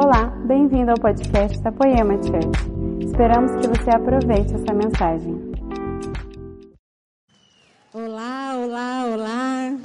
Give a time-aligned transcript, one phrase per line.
[0.00, 3.04] Olá, bem-vindo ao podcast da Poema Church.
[3.04, 5.34] Esperamos que você aproveite essa mensagem.
[7.92, 9.76] Olá, olá, olá.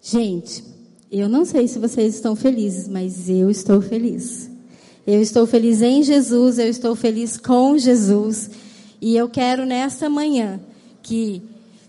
[0.00, 0.64] Gente,
[1.10, 4.50] eu não sei se vocês estão felizes, mas eu estou feliz.
[5.06, 8.50] Eu estou feliz em Jesus, eu estou feliz com Jesus.
[9.02, 10.58] E eu quero nesta manhã
[11.02, 11.42] que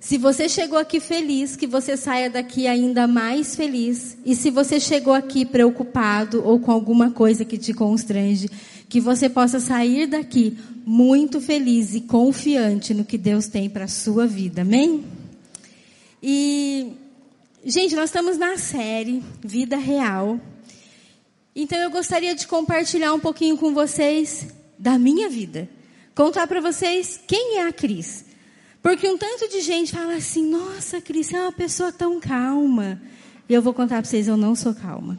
[0.03, 4.17] se você chegou aqui feliz, que você saia daqui ainda mais feliz.
[4.25, 8.49] E se você chegou aqui preocupado ou com alguma coisa que te constrange,
[8.89, 13.87] que você possa sair daqui muito feliz e confiante no que Deus tem para a
[13.87, 14.63] sua vida.
[14.63, 15.05] Amém?
[16.21, 16.91] E,
[17.63, 20.37] gente, nós estamos na série Vida Real.
[21.55, 25.69] Então eu gostaria de compartilhar um pouquinho com vocês da minha vida.
[26.13, 28.32] Contar para vocês quem é a Cris.
[28.83, 33.01] Porque um tanto de gente fala assim: nossa, Cris, você é uma pessoa tão calma.
[33.47, 35.17] E eu vou contar para vocês: eu não sou calma.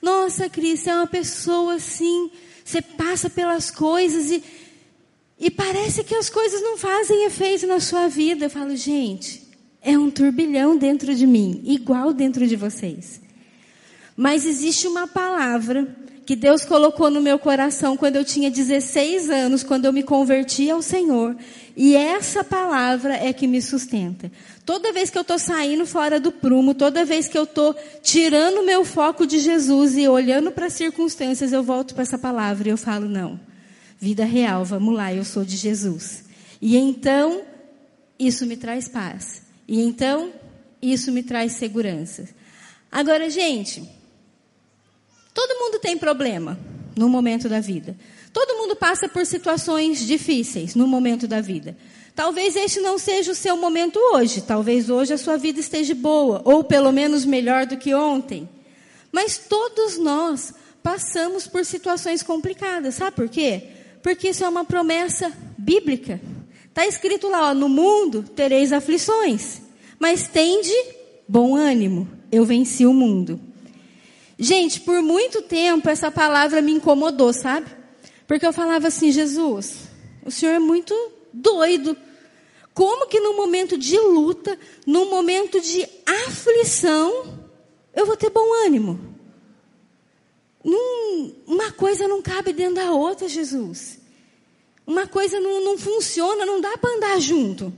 [0.00, 2.30] Nossa, Cris, você é uma pessoa assim,
[2.64, 4.42] você passa pelas coisas e,
[5.38, 8.46] e parece que as coisas não fazem efeito na sua vida.
[8.46, 9.42] Eu falo, gente,
[9.82, 13.20] é um turbilhão dentro de mim, igual dentro de vocês.
[14.16, 19.62] Mas existe uma palavra que Deus colocou no meu coração quando eu tinha 16 anos,
[19.62, 21.36] quando eu me converti ao Senhor.
[21.78, 24.32] E essa palavra é que me sustenta.
[24.66, 28.66] Toda vez que eu estou saindo fora do prumo, toda vez que eu estou tirando
[28.66, 32.72] meu foco de Jesus e olhando para as circunstâncias, eu volto para essa palavra e
[32.72, 33.38] eu falo: não,
[33.96, 36.24] vida real, vamos lá, eu sou de Jesus.
[36.60, 37.42] E então,
[38.18, 39.42] isso me traz paz.
[39.68, 40.32] E então,
[40.82, 42.28] isso me traz segurança.
[42.90, 43.88] Agora, gente,
[45.38, 46.58] Todo mundo tem problema
[46.96, 47.96] no momento da vida.
[48.32, 51.76] Todo mundo passa por situações difíceis no momento da vida.
[52.14, 54.40] Talvez este não seja o seu momento hoje.
[54.40, 58.48] Talvez hoje a sua vida esteja boa, ou pelo menos melhor do que ontem.
[59.12, 62.96] Mas todos nós passamos por situações complicadas.
[62.96, 63.62] Sabe por quê?
[64.02, 66.20] Porque isso é uma promessa bíblica.
[66.64, 69.62] Está escrito lá, ó, no mundo tereis aflições,
[69.98, 70.72] mas tende
[71.26, 72.08] bom ânimo.
[72.30, 73.40] Eu venci o mundo.
[74.38, 77.77] Gente, por muito tempo essa palavra me incomodou, sabe?
[78.28, 79.88] Porque eu falava assim, Jesus,
[80.22, 80.94] o Senhor é muito
[81.32, 81.96] doido.
[82.74, 84.56] Como que no momento de luta,
[84.86, 85.88] no momento de
[86.26, 87.38] aflição,
[87.94, 89.00] eu vou ter bom ânimo?
[90.62, 93.98] Num, uma coisa não cabe dentro da outra, Jesus.
[94.86, 97.72] Uma coisa não, não funciona, não dá para andar junto.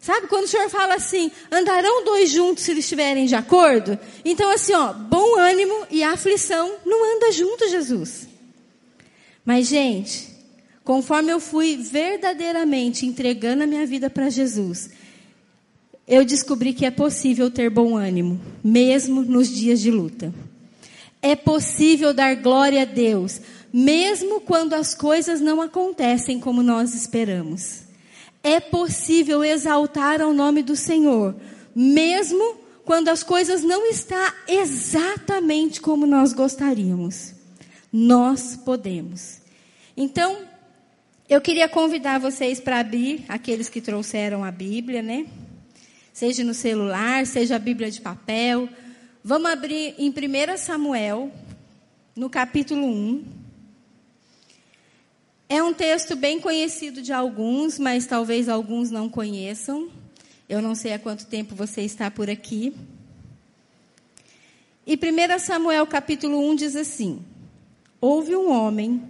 [0.00, 3.98] Sabe quando o Senhor fala assim, andarão dois juntos se eles estiverem de acordo?
[4.24, 8.33] Então assim, ó, bom ânimo e aflição não anda junto, Jesus.
[9.44, 10.28] Mas gente,
[10.82, 14.90] conforme eu fui verdadeiramente entregando a minha vida para Jesus,
[16.06, 20.32] eu descobri que é possível ter bom ânimo, mesmo nos dias de luta.
[21.20, 23.40] É possível dar glória a Deus,
[23.72, 27.84] mesmo quando as coisas não acontecem como nós esperamos
[28.44, 31.34] é possível exaltar ao nome do Senhor,
[31.74, 37.33] mesmo quando as coisas não estão exatamente como nós gostaríamos.
[37.96, 39.40] Nós podemos.
[39.96, 40.40] Então,
[41.28, 45.28] eu queria convidar vocês para abrir, aqueles que trouxeram a Bíblia, né?
[46.12, 48.68] Seja no celular, seja a Bíblia de papel.
[49.22, 51.30] Vamos abrir em 1 Samuel,
[52.16, 53.24] no capítulo 1.
[55.48, 59.88] É um texto bem conhecido de alguns, mas talvez alguns não conheçam.
[60.48, 62.74] Eu não sei há quanto tempo você está por aqui.
[64.84, 67.24] E 1 Samuel capítulo 1 diz assim:
[68.06, 69.00] Houve um homem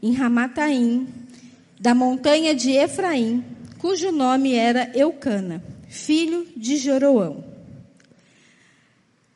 [0.00, 1.08] em Ramataim,
[1.80, 3.44] da montanha de Efraim,
[3.78, 7.44] cujo nome era Eucana, filho de Joroão.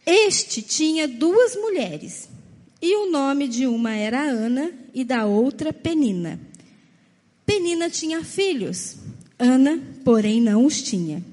[0.07, 2.29] Este tinha duas mulheres,
[2.81, 6.39] e o nome de uma era Ana e da outra Penina.
[7.45, 8.99] Penina tinha filhos,
[9.37, 11.25] Ana, porém, não os tinha.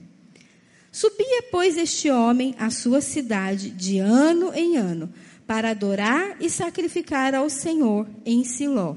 [0.92, 5.08] Subia, pois, este homem à sua cidade de ano em ano,
[5.48, 8.96] para adorar e sacrificar ao Senhor em Siló.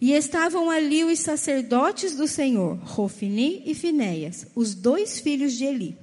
[0.00, 5.96] E estavam ali os sacerdotes do Senhor, Rofini e Finéias, os dois filhos de Eli.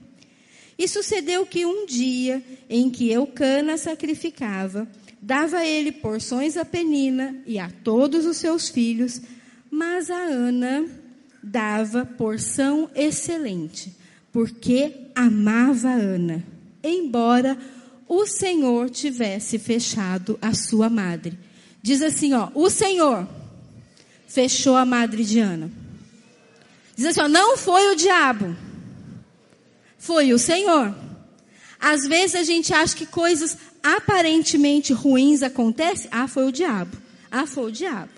[0.77, 4.87] E sucedeu que um dia em que Eucana sacrificava,
[5.21, 9.21] dava ele porções a Penina e a todos os seus filhos,
[9.71, 10.85] mas a Ana
[11.41, 13.93] dava porção excelente,
[14.33, 16.43] porque amava Ana,
[16.83, 17.57] embora
[18.07, 21.37] o Senhor tivesse fechado a sua madre.
[21.81, 23.27] Diz assim, ó, o Senhor
[24.27, 25.71] fechou a madre de Ana.
[26.95, 28.55] Diz assim, ó, não foi o diabo,
[29.97, 30.95] foi o Senhor.
[31.79, 36.97] Às vezes a gente acha que coisas aparentemente ruins acontecem, ah, foi o diabo.
[37.29, 38.11] Ah, foi o diabo.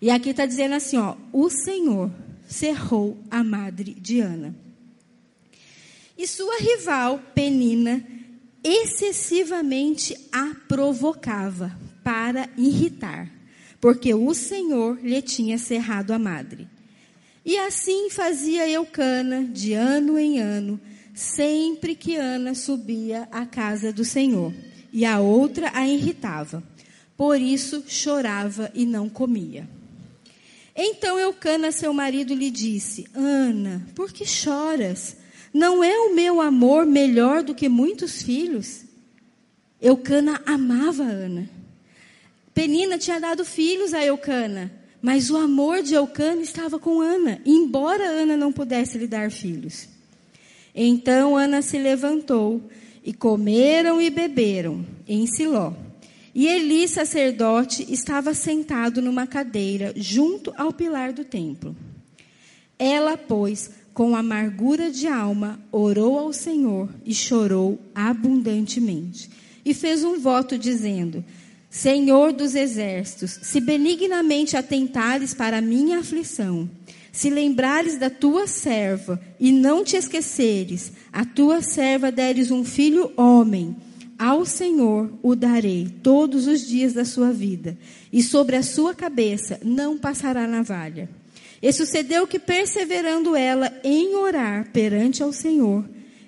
[0.00, 2.10] E aqui está dizendo assim, ó, o Senhor
[2.48, 4.54] cerrou a madre Diana.
[6.18, 8.04] E sua rival, Penina,
[8.62, 13.30] excessivamente a provocava para irritar,
[13.80, 16.68] porque o Senhor lhe tinha cerrado a madre.
[17.44, 20.80] E assim fazia Eucana de ano em ano,
[21.14, 24.52] sempre que Ana subia à casa do Senhor,
[24.92, 26.62] e a outra a irritava.
[27.16, 29.68] Por isso chorava e não comia.
[30.74, 35.16] Então Eucana, seu marido, lhe disse: Ana, por que choras?
[35.56, 38.84] Não é o meu amor melhor do que muitos filhos?
[39.80, 41.48] Eucana amava Ana.
[42.52, 44.70] Penina tinha dado filhos a Eucana,
[45.00, 49.88] mas o amor de Eucana estava com Ana, embora Ana não pudesse lhe dar filhos.
[50.74, 52.60] Então Ana se levantou
[53.02, 55.72] e comeram e beberam em Siló.
[56.34, 61.74] E Eli, sacerdote, estava sentado numa cadeira junto ao pilar do templo.
[62.78, 69.30] Ela, pois, com amargura de alma, orou ao Senhor e chorou abundantemente.
[69.64, 71.24] E fez um voto dizendo:
[71.70, 76.68] Senhor dos exércitos, se benignamente atentares para a minha aflição,
[77.10, 83.10] se lembrares da tua serva e não te esqueceres, a tua serva deres um filho
[83.16, 83.74] homem,
[84.18, 87.78] ao Senhor o darei todos os dias da sua vida,
[88.12, 91.08] e sobre a sua cabeça não passará navalha.
[91.66, 95.84] E sucedeu que, perseverando ela em orar perante ao Senhor,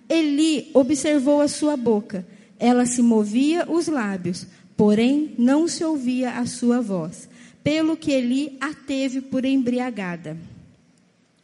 [0.09, 2.27] Eli observou a sua boca.
[2.59, 7.29] Ela se movia os lábios, porém não se ouvia a sua voz,
[7.63, 10.37] pelo que Eli a teve por embriagada.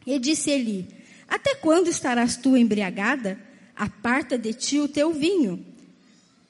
[0.05, 0.85] E disse Eli:
[1.25, 3.39] Até quando estarás tu embriagada?
[3.73, 5.65] Aparta de ti o teu vinho.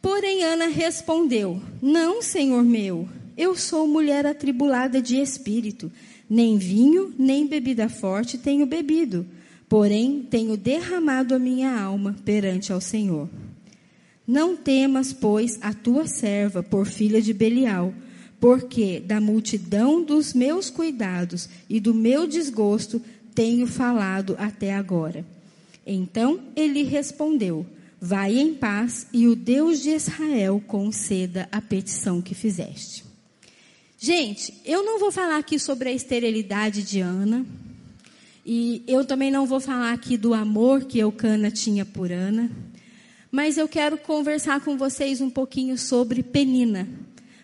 [0.01, 3.07] Porém Ana respondeu: Não, senhor meu,
[3.37, 5.91] eu sou mulher atribulada de espírito.
[6.29, 9.25] Nem vinho, nem bebida forte tenho bebido,
[9.69, 13.29] porém tenho derramado a minha alma perante ao Senhor.
[14.27, 17.93] Não temas, pois, a tua serva por filha de Belial,
[18.39, 23.01] porque da multidão dos meus cuidados e do meu desgosto
[23.35, 25.23] tenho falado até agora.
[25.85, 27.65] Então ele respondeu:
[28.01, 33.04] Vai em paz, e o Deus de Israel conceda a petição que fizeste.
[34.05, 37.43] Gente, eu não vou falar aqui sobre a esterilidade de Ana.
[38.45, 42.51] E eu também não vou falar aqui do amor que Eucana tinha por Ana.
[43.31, 46.87] Mas eu quero conversar com vocês um pouquinho sobre Penina.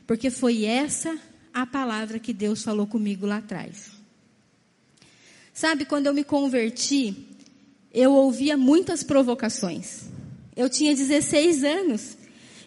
[0.06, 1.18] Porque foi essa
[1.52, 3.90] a palavra que Deus falou comigo lá atrás.
[5.52, 7.26] Sabe, quando eu me converti,
[7.92, 10.04] eu ouvia muitas provocações.
[10.56, 12.18] Eu tinha 16 anos.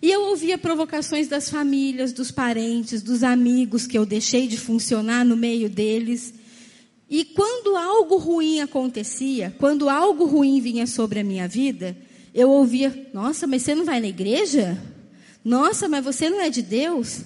[0.04, 5.24] E eu ouvia provocações das famílias, dos parentes, dos amigos que eu deixei de funcionar
[5.24, 6.34] no meio deles.
[7.08, 11.96] E quando algo ruim acontecia, quando algo ruim vinha sobre a minha vida,
[12.34, 14.78] eu ouvia: Nossa, mas você não vai na igreja?
[15.42, 17.22] Nossa, mas você não é de Deus?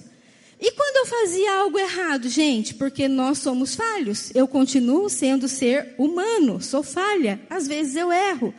[0.57, 5.95] E quando eu fazia algo errado, gente, porque nós somos falhos, eu continuo sendo ser
[5.97, 8.53] humano, sou falha, às vezes eu erro.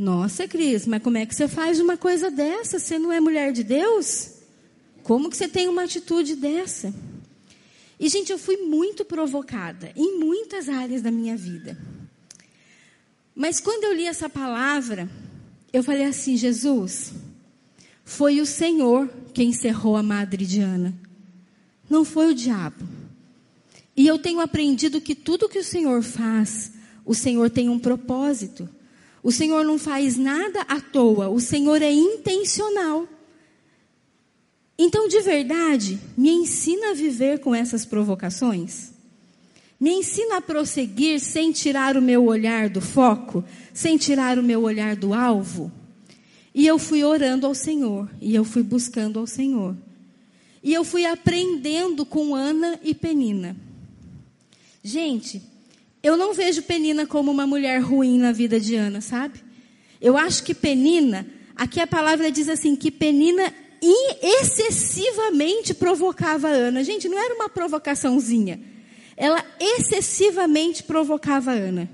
[0.00, 2.78] Nossa, Cris, mas como é que você faz uma coisa dessa?
[2.78, 4.30] Você não é mulher de Deus?
[5.02, 6.90] Como que você tem uma atitude dessa?
[7.98, 11.76] E, gente, eu fui muito provocada em muitas áreas da minha vida.
[13.34, 15.06] Mas quando eu li essa palavra,
[15.70, 17.12] eu falei assim: Jesus,
[18.02, 20.94] foi o Senhor quem encerrou a madre Diana,
[21.90, 22.88] não foi o diabo.
[23.94, 26.72] E eu tenho aprendido que tudo que o Senhor faz,
[27.04, 28.66] o Senhor tem um propósito.
[29.22, 33.06] O Senhor não faz nada à toa, o Senhor é intencional.
[34.78, 38.92] Então, de verdade, me ensina a viver com essas provocações.
[39.78, 44.62] Me ensina a prosseguir sem tirar o meu olhar do foco, sem tirar o meu
[44.62, 45.70] olhar do alvo.
[46.54, 49.76] E eu fui orando ao Senhor, e eu fui buscando ao Senhor.
[50.62, 53.56] E eu fui aprendendo com Ana e Penina.
[54.82, 55.42] Gente,
[56.02, 59.40] eu não vejo Penina como uma mulher ruim na vida de Ana, sabe?
[60.00, 63.52] Eu acho que Penina, aqui a palavra diz assim, que Penina
[64.22, 66.82] excessivamente provocava Ana.
[66.84, 68.60] Gente, não era uma provocaçãozinha.
[69.16, 71.88] Ela excessivamente provocava Ana.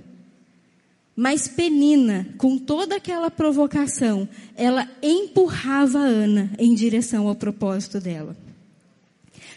[1.14, 8.36] Mas Penina, com toda aquela provocação, ela empurrava Ana em direção ao propósito dela.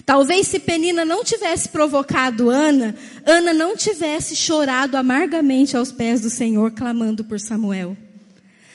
[0.05, 6.29] Talvez se Penina não tivesse provocado Ana, Ana não tivesse chorado amargamente aos pés do
[6.29, 7.95] Senhor, clamando por Samuel.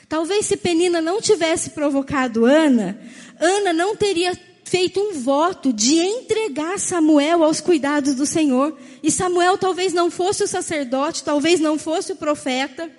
[0.09, 2.99] Talvez se Penina não tivesse provocado Ana,
[3.41, 8.77] Ana não teria feito um voto de entregar Samuel aos cuidados do Senhor.
[9.03, 12.91] E Samuel talvez não fosse o sacerdote, talvez não fosse o profeta.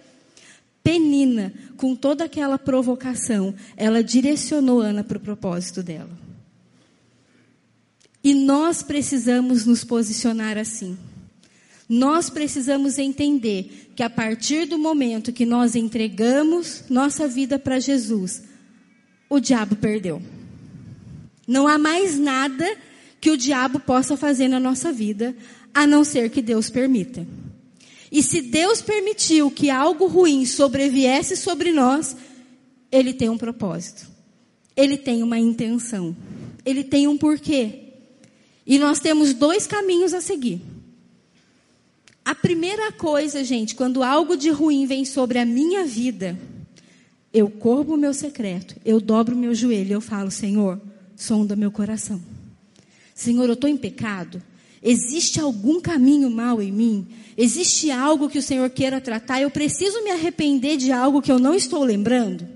[0.84, 6.25] Penina, com toda aquela provocação, ela direcionou Ana para o propósito dela.
[8.26, 10.98] E nós precisamos nos posicionar assim.
[11.88, 18.42] Nós precisamos entender que a partir do momento que nós entregamos nossa vida para Jesus,
[19.30, 20.20] o diabo perdeu.
[21.48, 22.68] Não há mais nada
[23.22, 25.36] que o diabo possa fazer na nossa vida,
[25.72, 27.28] a não ser que Deus permita.
[28.12, 32.18] E se Deus permitiu que algo ruim sobreviesse sobre nós,
[32.92, 34.10] ele tem um propósito.
[34.76, 36.18] Ele tem uma intenção.
[36.66, 37.85] Ele tem um porquê.
[38.66, 40.62] E nós temos dois caminhos a seguir.
[42.24, 46.36] A primeira coisa, gente, quando algo de ruim vem sobre a minha vida,
[47.32, 50.82] eu corro o meu secreto, eu dobro o meu joelho, eu falo, Senhor,
[51.16, 52.20] sonda meu coração.
[53.14, 54.42] Senhor, eu estou em pecado.
[54.82, 57.08] Existe algum caminho mal em mim?
[57.38, 59.42] Existe algo que o Senhor queira tratar?
[59.42, 62.55] Eu preciso me arrepender de algo que eu não estou lembrando?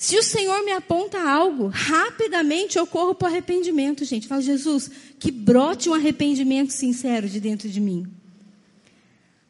[0.00, 4.26] Se o Senhor me aponta algo, rapidamente eu corro para o arrependimento, gente.
[4.26, 8.06] Falo, Jesus, que brote um arrependimento sincero de dentro de mim.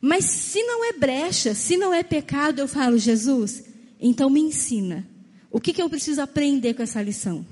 [0.01, 3.63] Mas se não é brecha, se não é pecado, eu falo, Jesus,
[4.01, 5.07] então me ensina.
[5.53, 7.47] O que, que eu preciso aprender com essa lição?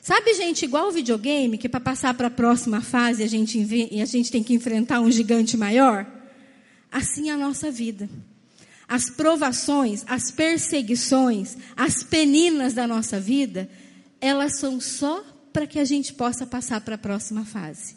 [0.00, 3.60] Sabe, gente, igual o videogame, que para passar para a próxima fase a gente,
[4.02, 6.10] a gente tem que enfrentar um gigante maior?
[6.90, 8.10] Assim é a nossa vida.
[8.92, 13.66] As provações, as perseguições, as peninas da nossa vida,
[14.20, 17.96] elas são só para que a gente possa passar para a próxima fase.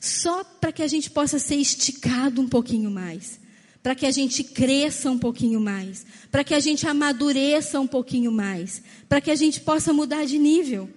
[0.00, 3.38] Só para que a gente possa ser esticado um pouquinho mais,
[3.82, 8.32] para que a gente cresça um pouquinho mais, para que a gente amadureça um pouquinho
[8.32, 10.88] mais, para que a gente possa mudar de nível,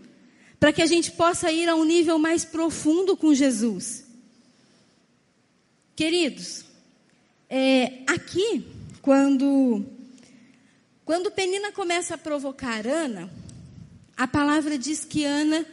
[0.61, 4.05] para que a gente possa ir a um nível mais profundo com Jesus.
[5.93, 6.63] Queridos,
[7.49, 8.72] é, aqui,
[9.03, 9.85] quando,
[11.03, 13.29] quando Penina começa a provocar Ana,
[14.15, 15.65] a palavra diz que Ana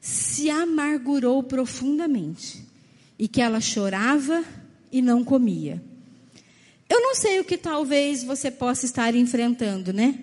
[0.00, 2.66] se amargurou profundamente
[3.16, 4.44] e que ela chorava
[4.90, 5.80] e não comia.
[6.88, 10.18] Eu não sei o que talvez você possa estar enfrentando, né?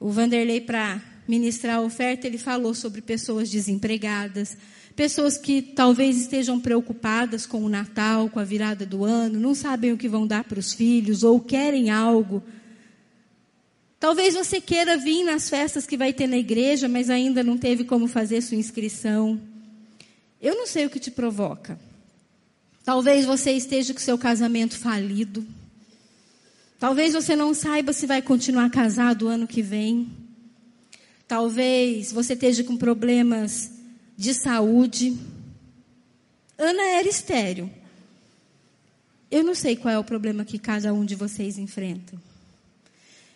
[0.00, 4.56] O Vanderlei, para ministrar a oferta, ele falou sobre pessoas desempregadas,
[4.92, 9.92] pessoas que talvez estejam preocupadas com o Natal, com a virada do ano, não sabem
[9.92, 12.42] o que vão dar para os filhos ou querem algo.
[13.98, 17.84] Talvez você queira vir nas festas que vai ter na igreja, mas ainda não teve
[17.84, 19.40] como fazer sua inscrição.
[20.40, 21.78] Eu não sei o que te provoca.
[22.84, 25.46] Talvez você esteja com seu casamento falido.
[26.80, 30.10] Talvez você não saiba se vai continuar casado o ano que vem.
[31.28, 33.70] Talvez você esteja com problemas
[34.22, 35.18] de saúde.
[36.56, 37.68] Ana era estéreo.
[39.28, 42.14] Eu não sei qual é o problema que cada um de vocês enfrenta.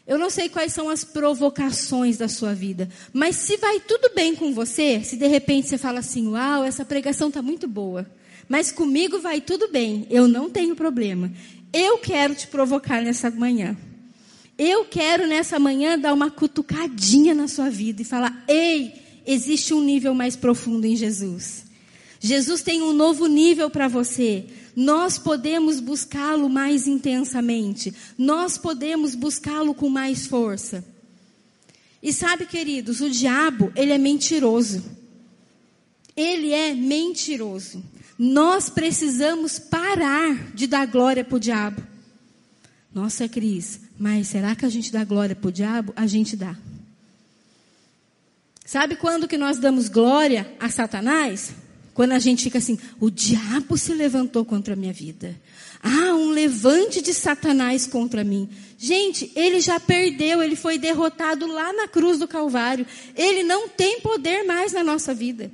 [0.07, 4.37] Eu não sei quais são as provocações da sua vida, mas se vai tudo bem
[4.37, 8.09] com você, se de repente você fala assim: "Uau, essa pregação está muito boa".
[8.49, 11.33] Mas comigo vai tudo bem, eu não tenho problema.
[11.73, 13.77] Eu quero te provocar nessa manhã.
[14.57, 19.83] Eu quero nessa manhã dar uma cutucadinha na sua vida e falar: ei, existe um
[19.83, 21.65] nível mais profundo em Jesus.
[22.21, 24.47] Jesus tem um novo nível para você.
[24.75, 27.93] Nós podemos buscá-lo mais intensamente.
[28.17, 30.85] Nós podemos buscá-lo com mais força.
[32.03, 34.83] E sabe, queridos, o diabo, ele é mentiroso.
[36.17, 37.83] Ele é mentiroso.
[38.19, 41.83] Nós precisamos parar de dar glória para o diabo.
[42.95, 45.93] Nossa, Cris, mas será que a gente dá glória para o diabo?
[45.95, 46.57] A gente dá.
[48.67, 51.53] Sabe quando que nós damos glória a Satanás?
[51.95, 55.35] Quando a gente fica assim, o diabo se levantou contra a minha vida.
[55.81, 58.49] Ah, um levante de Satanás contra mim.
[58.77, 62.85] Gente, ele já perdeu, ele foi derrotado lá na cruz do Calvário.
[63.15, 65.51] Ele não tem poder mais na nossa vida.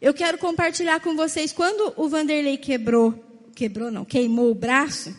[0.00, 3.14] Eu quero compartilhar com vocês quando o Vanderlei quebrou,
[3.54, 5.14] quebrou não, queimou o braço,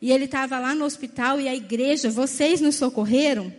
[0.00, 3.52] e ele estava lá no hospital e a igreja, vocês nos socorreram.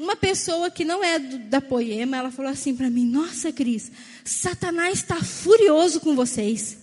[0.00, 3.92] Uma pessoa que não é do, da Poema, ela falou assim para mim: Nossa, Cris,
[4.24, 6.78] Satanás está furioso com vocês.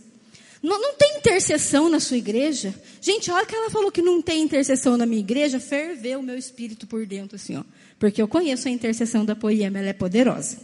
[0.62, 2.76] Não, não, tem intercessão na sua igreja?
[3.02, 6.24] Gente, a hora que ela falou que não tem intercessão na minha igreja, ferveu o
[6.24, 7.64] meu espírito por dentro, assim, ó.
[7.98, 10.60] Porque eu conheço a intercessão da Poema, ela é poderosa.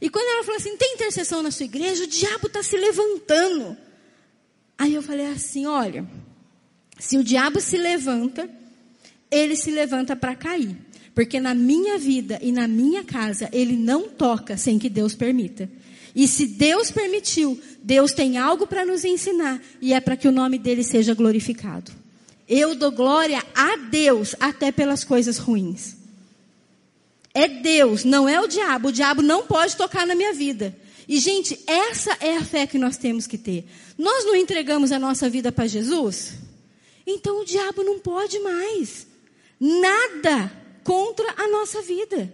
[0.00, 3.76] E quando ela falou assim, tem intercessão na sua igreja, o diabo está se levantando.
[4.76, 6.06] Aí eu falei assim, olha,
[7.00, 8.48] se o diabo se levanta,
[9.28, 10.76] ele se levanta para cair.
[11.18, 15.68] Porque na minha vida e na minha casa, ele não toca sem que Deus permita.
[16.14, 20.30] E se Deus permitiu, Deus tem algo para nos ensinar e é para que o
[20.30, 21.90] nome dele seja glorificado.
[22.48, 25.96] Eu dou glória a Deus até pelas coisas ruins.
[27.34, 28.90] É Deus, não é o diabo.
[28.90, 30.72] O diabo não pode tocar na minha vida.
[31.08, 33.66] E, gente, essa é a fé que nós temos que ter.
[33.98, 36.34] Nós não entregamos a nossa vida para Jesus?
[37.04, 39.04] Então o diabo não pode mais.
[39.58, 40.57] Nada
[40.88, 42.32] contra a nossa vida.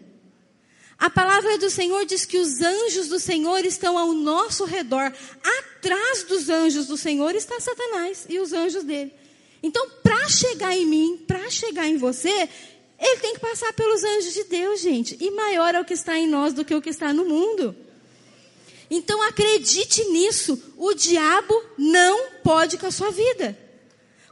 [0.96, 5.12] A palavra do Senhor diz que os anjos do Senhor estão ao nosso redor.
[5.58, 9.12] Atrás dos anjos do Senhor está Satanás e os anjos dele.
[9.60, 12.48] Então, para chegar em mim, para chegar em você,
[12.96, 15.16] ele tem que passar pelos anjos de Deus, gente.
[15.20, 17.74] E maior é o que está em nós do que o que está no mundo.
[18.88, 20.62] Então acredite nisso.
[20.76, 23.63] O diabo não pode com a sua vida.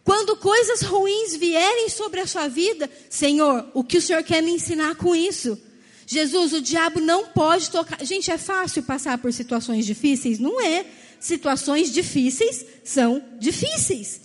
[0.04, 4.50] Quando coisas ruins vierem sobre a sua vida, Senhor, o que o Senhor quer me
[4.50, 5.60] ensinar com isso?
[6.06, 8.04] Jesus, o diabo não pode tocar.
[8.04, 10.38] Gente, é fácil passar por situações difíceis?
[10.38, 10.84] Não é.
[11.20, 14.20] Situações difíceis são difíceis.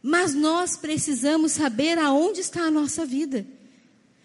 [0.00, 3.44] Mas nós precisamos saber aonde está a nossa vida.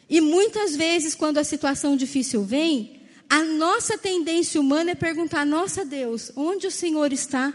[0.07, 5.83] E muitas vezes, quando a situação difícil vem, a nossa tendência humana é perguntar: Nossa
[5.83, 7.53] Deus, onde o Senhor está?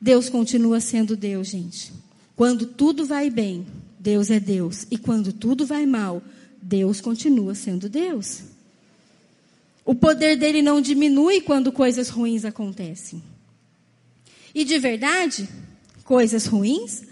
[0.00, 1.92] Deus continua sendo Deus, gente.
[2.34, 3.66] Quando tudo vai bem,
[3.98, 4.86] Deus é Deus.
[4.90, 6.22] E quando tudo vai mal,
[6.60, 8.42] Deus continua sendo Deus.
[9.84, 13.22] O poder dele não diminui quando coisas ruins acontecem.
[14.54, 15.48] E de verdade,
[16.10, 17.04] Coisas ruins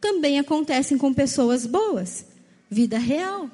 [0.00, 2.24] também acontecem com pessoas boas.
[2.70, 3.50] Vida real.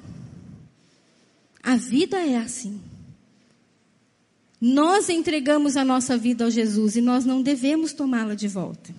[1.61, 2.79] A vida é assim.
[4.65, 8.95] Nós entregamos a nossa vida ao Jesus e nós não devemos tomá-la de volta.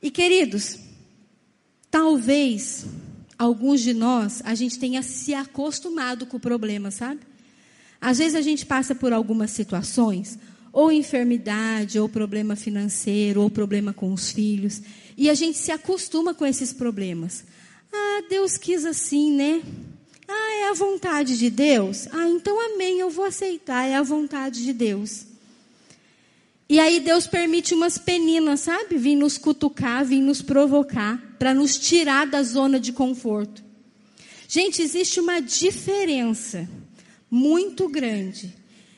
[0.00, 0.78] E queridos,
[1.90, 2.86] talvez
[3.36, 7.18] alguns de nós a gente tenha se acostumado com o problema, sabe?
[8.00, 10.38] Às vezes a gente passa por algumas situações
[10.72, 14.82] ou enfermidade, ou problema financeiro, ou problema com os filhos.
[15.16, 17.44] E a gente se acostuma com esses problemas.
[17.92, 19.62] Ah, Deus quis assim, né?
[20.28, 22.08] Ah, é a vontade de Deus?
[22.12, 25.26] Ah, então amém, eu vou aceitar, é a vontade de Deus.
[26.68, 28.98] E aí Deus permite umas peninas, sabe?
[28.98, 33.62] Vim nos cutucar, vim nos provocar, para nos tirar da zona de conforto.
[34.48, 36.68] Gente, existe uma diferença
[37.30, 38.52] muito grande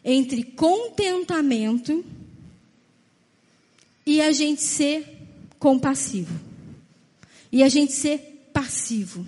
[0.04, 2.04] entre contentamento
[4.06, 5.04] e a gente ser
[5.58, 6.34] compassivo.
[7.52, 9.26] E a gente ser passivo.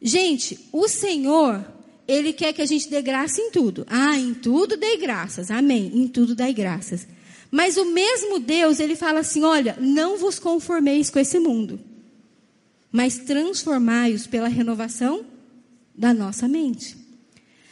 [0.00, 1.64] Gente, o Senhor,
[2.06, 3.84] Ele quer que a gente dê graça em tudo.
[3.88, 5.50] Ah, em tudo dê graças.
[5.50, 5.90] Amém.
[5.94, 7.06] Em tudo dê graças.
[7.50, 11.80] Mas o mesmo Deus, Ele fala assim: olha, não vos conformeis com esse mundo,
[12.92, 15.24] mas transformai-os pela renovação
[15.94, 16.96] da nossa mente.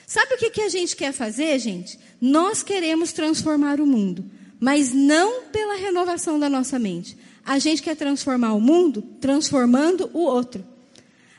[0.07, 1.99] Sabe o que, que a gente quer fazer, gente?
[2.21, 4.25] Nós queremos transformar o mundo,
[4.59, 7.17] mas não pela renovação da nossa mente.
[7.45, 10.65] A gente quer transformar o mundo transformando o outro.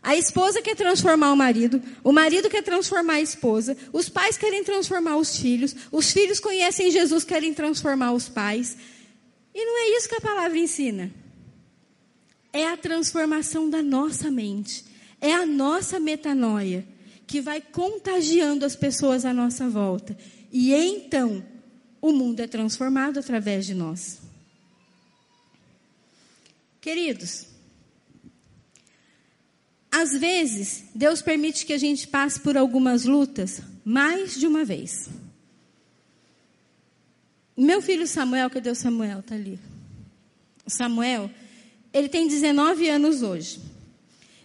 [0.07, 4.63] A esposa quer transformar o marido, o marido quer transformar a esposa, os pais querem
[4.63, 8.77] transformar os filhos, os filhos conhecem Jesus, querem transformar os pais.
[9.53, 11.11] E não é isso que a palavra ensina.
[12.53, 14.85] É a transformação da nossa mente,
[15.19, 16.87] é a nossa metanoia
[17.27, 20.17] que vai contagiando as pessoas à nossa volta.
[20.49, 21.43] E então,
[22.01, 24.21] o mundo é transformado através de nós.
[26.79, 27.56] Queridos,
[29.97, 35.09] às vezes, Deus permite que a gente passe por algumas lutas mais de uma vez.
[37.57, 39.21] Meu filho Samuel, cadê o Samuel?
[39.21, 39.59] Está ali.
[40.63, 41.31] O Samuel,
[41.91, 43.59] ele tem 19 anos hoje.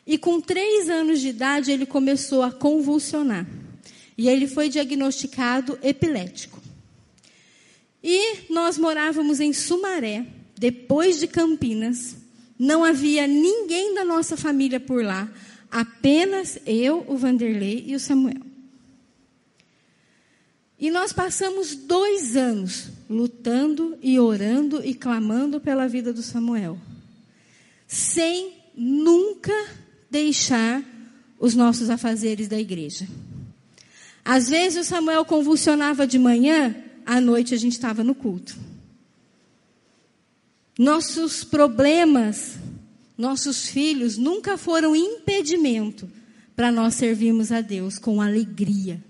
[0.06, 3.46] E com três anos de idade, ele começou a convulsionar.
[4.16, 6.62] E ele foi diagnosticado epilético.
[8.02, 10.24] E nós morávamos em Sumaré,
[10.56, 12.21] depois de Campinas.
[12.62, 15.28] Não havia ninguém da nossa família por lá,
[15.68, 18.40] apenas eu, o Vanderlei e o Samuel.
[20.78, 26.78] E nós passamos dois anos lutando e orando e clamando pela vida do Samuel,
[27.88, 29.66] sem nunca
[30.08, 30.84] deixar
[31.40, 33.08] os nossos afazeres da igreja.
[34.24, 38.56] Às vezes o Samuel convulsionava de manhã, à noite a gente estava no culto.
[40.78, 42.54] Nossos problemas,
[43.16, 46.08] nossos filhos nunca foram impedimento
[46.56, 49.02] para nós servirmos a Deus com alegria.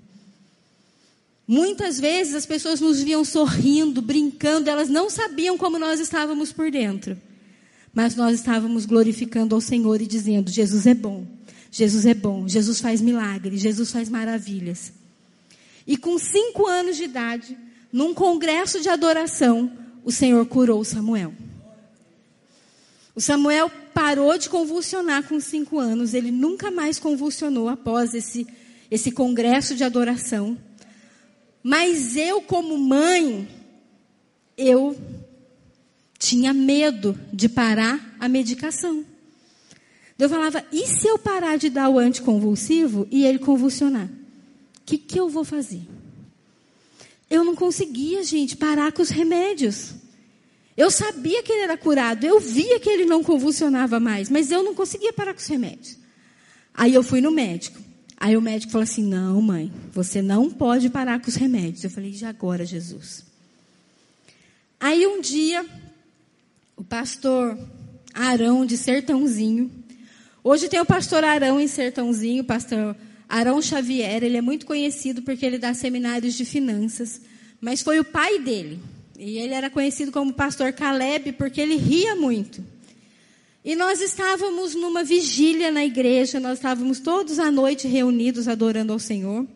[1.46, 6.70] Muitas vezes as pessoas nos viam sorrindo, brincando, elas não sabiam como nós estávamos por
[6.70, 7.16] dentro.
[7.92, 11.26] Mas nós estávamos glorificando ao Senhor e dizendo: Jesus é bom,
[11.70, 14.92] Jesus é bom, Jesus faz milagres, Jesus faz maravilhas.
[15.86, 17.56] E com cinco anos de idade,
[17.92, 19.70] num congresso de adoração,
[20.04, 21.34] o Senhor curou Samuel.
[23.14, 28.46] O Samuel parou de convulsionar com cinco anos, ele nunca mais convulsionou após esse,
[28.90, 30.56] esse congresso de adoração.
[31.62, 33.48] Mas eu, como mãe,
[34.56, 34.96] eu
[36.18, 39.04] tinha medo de parar a medicação.
[40.18, 44.06] Eu falava, e se eu parar de dar o anticonvulsivo e ele convulsionar?
[44.06, 45.82] O que, que eu vou fazer?
[47.28, 49.94] Eu não conseguia, gente, parar com os remédios.
[50.76, 54.62] Eu sabia que ele era curado, eu via que ele não convulsionava mais, mas eu
[54.62, 55.98] não conseguia parar com os remédios.
[56.74, 57.78] Aí eu fui no médico.
[58.16, 61.84] Aí o médico falou assim: Não, mãe, você não pode parar com os remédios.
[61.84, 63.24] Eu falei: Já agora, Jesus.
[64.80, 65.64] Aí um dia,
[66.76, 67.58] o pastor
[68.14, 69.70] Arão de Sertãozinho,
[70.42, 72.96] hoje tem o pastor Arão em Sertãozinho, pastor
[73.28, 77.20] Arão Xavier, ele é muito conhecido porque ele dá seminários de finanças,
[77.60, 78.78] mas foi o pai dele,
[79.22, 82.64] e ele era conhecido como pastor Caleb porque ele ria muito.
[83.64, 88.98] E nós estávamos numa vigília na igreja, nós estávamos todos à noite reunidos adorando ao
[88.98, 89.46] Senhor.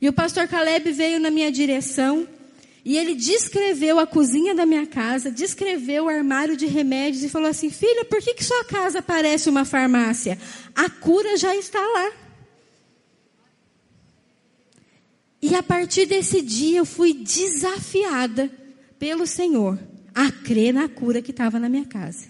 [0.00, 2.26] E o pastor Caleb veio na minha direção
[2.84, 7.48] e ele descreveu a cozinha da minha casa, descreveu o armário de remédios e falou
[7.48, 10.36] assim: Filha, por que, que sua casa parece uma farmácia?
[10.74, 12.12] A cura já está lá.
[15.40, 18.50] E a partir desse dia eu fui desafiada
[19.04, 19.78] pelo Senhor
[20.14, 22.24] a crer na cura que estava na minha casa.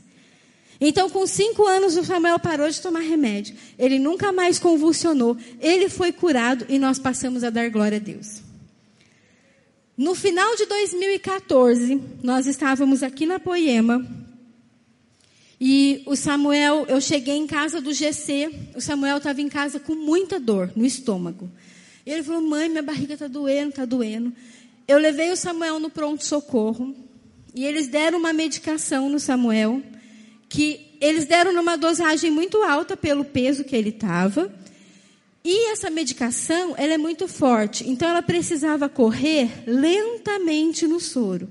[0.80, 3.54] Então, com cinco anos, o Samuel parou de tomar remédio.
[3.78, 5.36] Ele nunca mais convulsionou.
[5.60, 8.42] Ele foi curado e nós passamos a dar glória a Deus.
[9.96, 14.04] No final de 2014, nós estávamos aqui na Poema.
[15.60, 18.50] E o Samuel, eu cheguei em casa do GC.
[18.74, 21.48] O Samuel estava em casa com muita dor no estômago.
[22.04, 24.32] E ele falou: Mãe, minha barriga está doendo, está doendo
[24.86, 26.94] eu levei o Samuel no pronto-socorro
[27.54, 29.82] e eles deram uma medicação no Samuel,
[30.48, 34.52] que eles deram numa dosagem muito alta pelo peso que ele estava.
[35.44, 41.48] E essa medicação, ela é muito forte, então ela precisava correr lentamente no soro.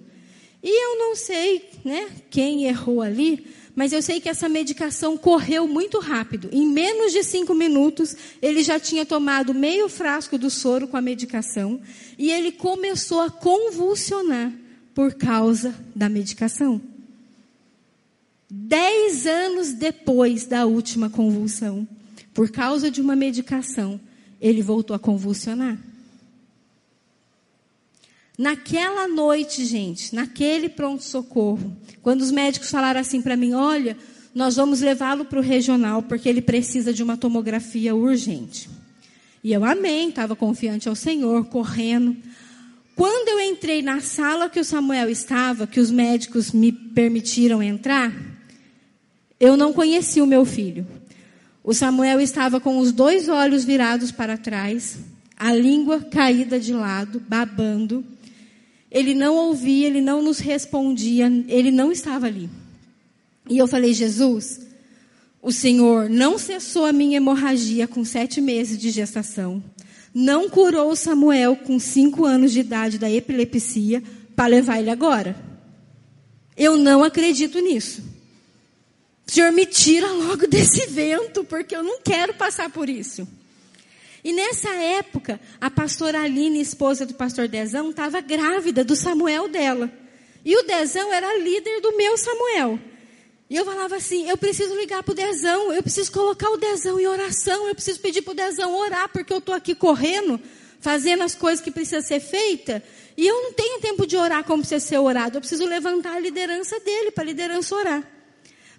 [0.63, 5.67] E eu não sei, né, quem errou ali, mas eu sei que essa medicação correu
[5.67, 6.49] muito rápido.
[6.51, 11.01] Em menos de cinco minutos, ele já tinha tomado meio frasco do soro com a
[11.01, 11.81] medicação
[12.17, 14.51] e ele começou a convulsionar
[14.93, 16.79] por causa da medicação.
[18.47, 21.87] Dez anos depois da última convulsão,
[22.33, 23.99] por causa de uma medicação,
[24.39, 25.79] ele voltou a convulsionar.
[28.37, 33.95] Naquela noite, gente, naquele pronto-socorro, quando os médicos falaram assim para mim: olha,
[34.33, 38.69] nós vamos levá-lo para o regional porque ele precisa de uma tomografia urgente.
[39.43, 42.15] E eu amém, estava confiante ao Senhor, correndo.
[42.95, 48.13] Quando eu entrei na sala que o Samuel estava, que os médicos me permitiram entrar,
[49.39, 50.87] eu não conheci o meu filho.
[51.63, 54.97] O Samuel estava com os dois olhos virados para trás,
[55.35, 58.05] a língua caída de lado, babando.
[58.93, 62.47] Ele não ouvia, ele não nos respondia, ele não estava ali.
[63.49, 64.61] E eu falei, Jesus,
[65.41, 69.63] o Senhor não cessou a minha hemorragia com sete meses de gestação,
[70.13, 74.03] não curou Samuel com cinco anos de idade da epilepsia
[74.35, 75.35] para levar ele agora.
[76.55, 78.03] Eu não acredito nisso.
[79.25, 83.27] Senhor, me tira logo desse vento, porque eu não quero passar por isso.
[84.23, 89.91] E nessa época, a pastora Aline, esposa do pastor Dezão, estava grávida do Samuel dela.
[90.45, 92.79] E o Dezão era líder do meu Samuel.
[93.49, 96.99] E eu falava assim: eu preciso ligar para o Dezão, eu preciso colocar o Dezão
[96.99, 100.39] em oração, eu preciso pedir para o Dezão orar, porque eu estou aqui correndo,
[100.79, 102.81] fazendo as coisas que precisam ser feitas,
[103.15, 106.19] e eu não tenho tempo de orar como precisa ser orado, eu preciso levantar a
[106.19, 108.12] liderança dele, para a liderança orar.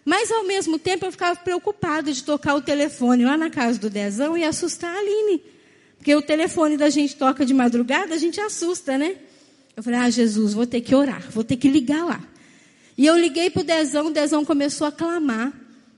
[0.04, 3.88] Mas ao mesmo tempo eu ficava preocupada de tocar o telefone lá na casa do
[3.88, 5.42] Dezão e assustar a Aline.
[5.96, 9.16] Porque o telefone da gente toca de madrugada, a gente assusta, né?
[9.74, 12.22] Eu falei, ah, Jesus, vou ter que orar, vou ter que ligar lá.
[12.96, 15.52] E eu liguei para o Dezão, o Dezão começou a clamar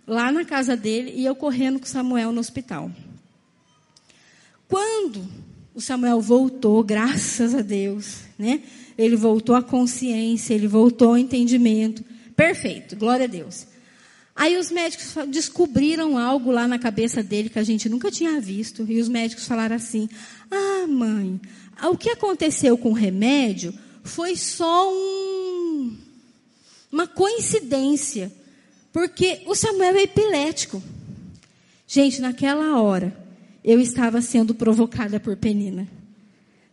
[0.07, 2.91] lá na casa dele e eu correndo com Samuel no hospital.
[4.69, 5.27] Quando
[5.75, 8.63] o Samuel voltou, graças a Deus, né?
[8.97, 12.03] Ele voltou à consciência, ele voltou ao entendimento.
[12.35, 13.67] Perfeito, glória a Deus.
[14.37, 18.85] Aí os médicos descobriram algo lá na cabeça dele que a gente nunca tinha visto.
[18.87, 20.11] E os médicos falaram assim:
[20.51, 21.41] Ah, mãe,
[21.85, 23.73] o que aconteceu com o remédio
[24.05, 25.97] foi só um,
[26.93, 28.31] uma coincidência.
[28.93, 30.83] Porque o Samuel é epilético.
[31.87, 33.17] Gente, naquela hora,
[33.65, 35.89] eu estava sendo provocada por Penina.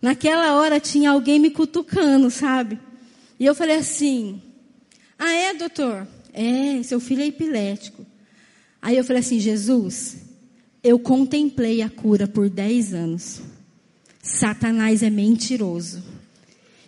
[0.01, 2.77] Naquela hora tinha alguém me cutucando, sabe?
[3.39, 4.41] E eu falei assim:
[5.17, 6.05] Ah, é, doutor?
[6.33, 8.05] É, seu filho é epilético.
[8.81, 10.17] Aí eu falei assim: Jesus,
[10.83, 13.41] eu contemplei a cura por 10 anos.
[14.21, 16.03] Satanás é mentiroso.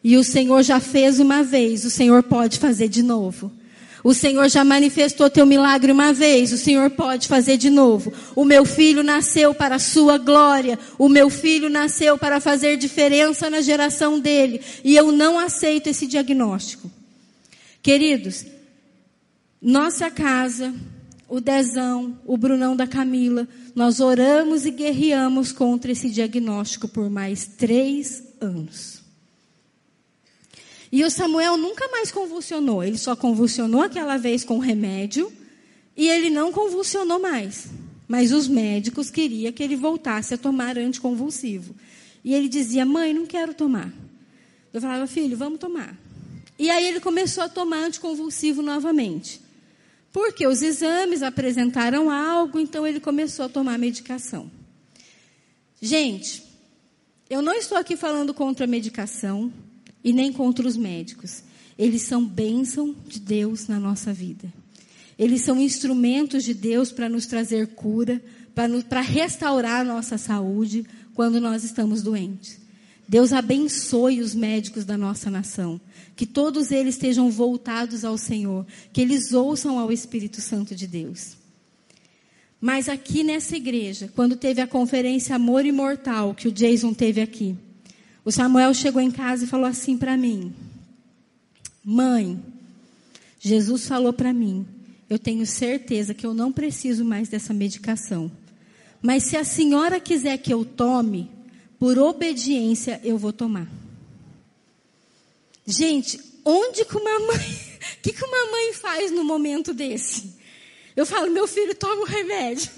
[0.04, 3.52] E o Senhor já fez uma vez, o Senhor pode fazer de novo.
[4.04, 8.14] O Senhor já manifestou teu milagre uma vez, o Senhor pode fazer de novo.
[8.36, 13.50] O meu filho nasceu para a sua glória, o meu filho nasceu para fazer diferença
[13.50, 16.90] na geração dele, e eu não aceito esse diagnóstico.
[17.82, 18.46] Queridos,
[19.68, 20.76] nossa casa,
[21.28, 27.48] o Dezão, o Brunão da Camila, nós oramos e guerreamos contra esse diagnóstico por mais
[27.48, 29.02] três anos.
[30.92, 32.84] E o Samuel nunca mais convulsionou.
[32.84, 35.34] Ele só convulsionou aquela vez com remédio
[35.98, 37.68] e ele não convulsionou mais.
[38.08, 41.76] Mas os médicos queriam que ele voltasse a tomar anticonvulsivo.
[42.24, 43.92] E ele dizia: Mãe, não quero tomar.
[44.72, 45.98] Eu falava: Filho, vamos tomar.
[46.60, 49.44] E aí ele começou a tomar anticonvulsivo novamente.
[50.16, 54.50] Porque os exames apresentaram algo, então ele começou a tomar medicação.
[55.82, 56.42] Gente,
[57.30, 59.52] eu não estou aqui falando contra a medicação
[60.02, 61.44] e nem contra os médicos.
[61.78, 64.48] Eles são bênção de Deus na nossa vida.
[65.20, 68.24] Eles são instrumentos de Deus para nos trazer cura,
[68.88, 72.65] para restaurar a nossa saúde quando nós estamos doentes.
[73.08, 75.80] Deus abençoe os médicos da nossa nação.
[76.16, 78.66] Que todos eles estejam voltados ao Senhor.
[78.92, 81.38] Que eles ouçam ao Espírito Santo de Deus.
[82.60, 87.56] Mas aqui nessa igreja, quando teve a conferência Amor Imortal, que o Jason teve aqui,
[88.24, 90.52] o Samuel chegou em casa e falou assim para mim:
[91.84, 92.42] Mãe,
[93.40, 94.66] Jesus falou para mim,
[95.08, 98.32] eu tenho certeza que eu não preciso mais dessa medicação.
[99.00, 101.30] Mas se a senhora quiser que eu tome,
[101.80, 103.68] por obediência eu vou tomar.
[105.66, 107.38] Gente, onde que uma mãe,
[107.98, 110.36] o que, que uma mãe faz no momento desse?
[110.96, 112.72] Eu falo, meu filho, toma o remédio.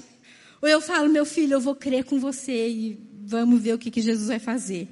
[0.61, 3.91] Ou eu falo, meu filho, eu vou crer com você e vamos ver o que,
[3.91, 4.87] que Jesus vai fazer.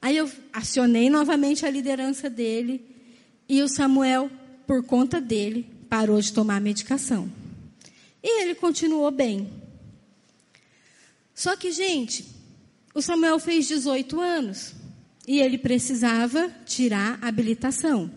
[0.00, 2.84] Aí eu acionei novamente a liderança dele
[3.48, 4.30] e o Samuel,
[4.66, 7.30] por conta dele, parou de tomar a medicação.
[8.22, 9.48] E ele continuou bem.
[11.34, 12.26] Só que, gente,
[12.94, 14.74] o Samuel fez 18 anos
[15.26, 18.10] e ele precisava tirar a habilitação.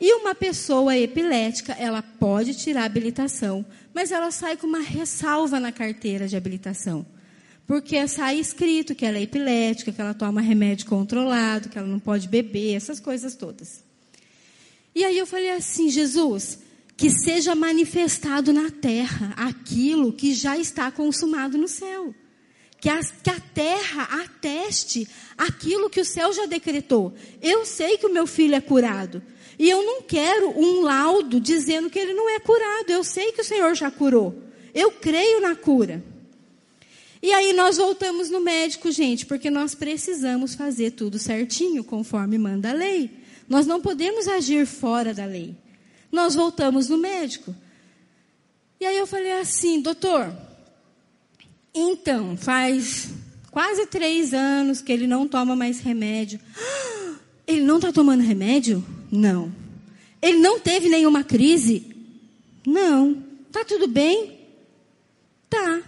[0.00, 5.58] E uma pessoa epilética, ela pode tirar a habilitação, mas ela sai com uma ressalva
[5.58, 7.06] na carteira de habilitação.
[7.66, 11.98] Porque sai escrito que ela é epilética, que ela toma remédio controlado, que ela não
[11.98, 13.82] pode beber, essas coisas todas.
[14.94, 16.58] E aí eu falei assim, Jesus,
[16.96, 22.14] que seja manifestado na terra aquilo que já está consumado no céu.
[22.80, 27.14] Que a, que a terra ateste aquilo que o céu já decretou.
[27.40, 29.22] Eu sei que o meu filho é curado.
[29.58, 32.90] E eu não quero um laudo dizendo que ele não é curado.
[32.90, 34.42] Eu sei que o Senhor já curou.
[34.74, 36.04] Eu creio na cura.
[37.22, 42.70] E aí nós voltamos no médico, gente, porque nós precisamos fazer tudo certinho, conforme manda
[42.70, 43.10] a lei.
[43.48, 45.56] Nós não podemos agir fora da lei.
[46.12, 47.54] Nós voltamos no médico.
[48.78, 50.30] E aí eu falei assim, doutor,
[51.76, 53.10] então, faz
[53.50, 56.40] quase três anos que ele não toma mais remédio.
[57.46, 58.84] Ele não está tomando remédio?
[59.08, 59.54] Não.
[60.20, 61.86] Ele não teve nenhuma crise?
[62.66, 63.22] Não.
[63.52, 64.40] Tá tudo bem?
[65.48, 65.80] Tá.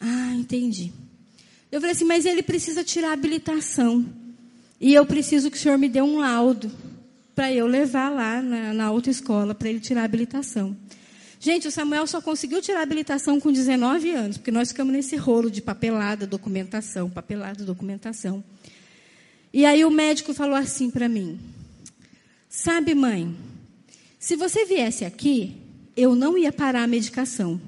[0.00, 0.94] Ah, entendi.
[1.70, 4.06] Eu falei assim, mas ele precisa tirar a habilitação.
[4.80, 6.72] E eu preciso que o senhor me dê um laudo
[7.34, 10.74] para eu levar lá na, na autoescola para ele tirar a habilitação.
[11.42, 15.16] Gente, o Samuel só conseguiu tirar a habilitação com 19 anos, porque nós ficamos nesse
[15.16, 18.44] rolo de papelada, documentação, papelada, documentação.
[19.50, 21.40] E aí o médico falou assim para mim:
[22.46, 23.34] Sabe, mãe,
[24.18, 25.56] se você viesse aqui,
[25.96, 27.58] eu não ia parar a medicação.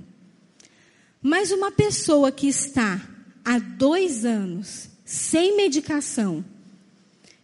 [1.23, 3.01] Mas uma pessoa que está
[3.43, 6.45] há dois anos sem medicação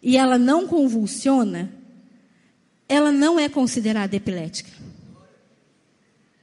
[0.02, 1.72] e ela não convulsiona,
[2.86, 4.77] ela não é considerada epilética.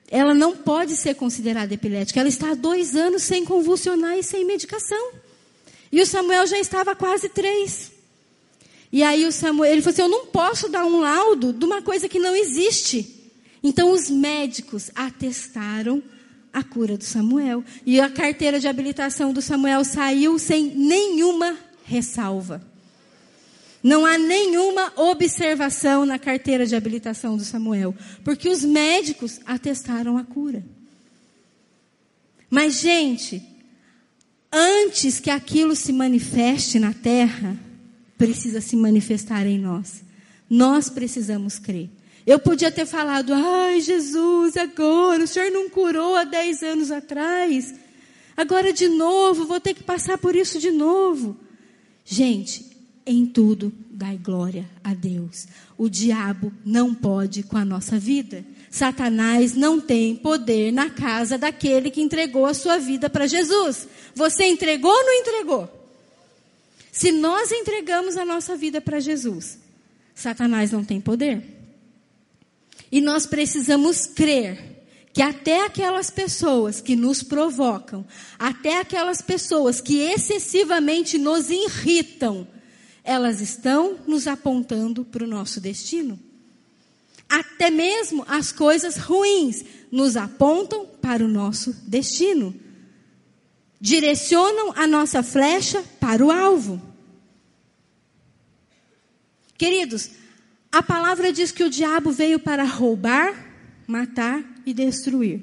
[0.10, 2.20] Ela não pode ser considerada epilética.
[2.20, 5.14] Ela está há dois anos sem convulsionar e sem medicação.
[5.92, 7.92] E o Samuel já estava quase três.
[8.92, 11.82] E aí o Samuel, ele falou assim: Eu não posso dar um laudo de uma
[11.82, 13.32] coisa que não existe.
[13.64, 16.02] Então os médicos atestaram
[16.54, 17.64] a cura do Samuel.
[17.86, 22.75] E a carteira de habilitação do Samuel saiu sem nenhuma ressalva.
[23.86, 27.94] Não há nenhuma observação na carteira de habilitação do Samuel,
[28.24, 30.66] porque os médicos atestaram a cura.
[32.50, 33.44] Mas, gente,
[34.52, 37.56] antes que aquilo se manifeste na terra,
[38.18, 40.04] precisa se manifestar em nós.
[40.50, 41.88] Nós precisamos crer.
[42.26, 47.76] Eu podia ter falado, ai Jesus, agora, o Senhor não curou há 10 anos atrás.
[48.36, 51.38] Agora de novo, vou ter que passar por isso de novo.
[52.04, 52.75] Gente,
[53.06, 55.48] em tudo dai glória a Deus.
[55.78, 58.44] O diabo não pode com a nossa vida.
[58.70, 63.88] Satanás não tem poder na casa daquele que entregou a sua vida para Jesus.
[64.16, 65.70] Você entregou ou não entregou?
[66.92, 69.60] Se nós entregamos a nossa vida para Jesus,
[70.14, 71.44] Satanás não tem poder.
[72.92, 74.76] E nós precisamos crer
[75.14, 78.06] que até aquelas pessoas que nos provocam,
[78.38, 82.48] até aquelas pessoas que excessivamente nos irritam,
[83.06, 86.20] elas estão nos apontando para o nosso destino.
[87.30, 92.54] Até mesmo as coisas ruins nos apontam para o nosso destino.
[93.80, 96.82] Direcionam a nossa flecha para o alvo.
[99.56, 100.10] Queridos,
[100.72, 103.34] a palavra diz que o diabo veio para roubar,
[103.88, 105.42] matar e destruir.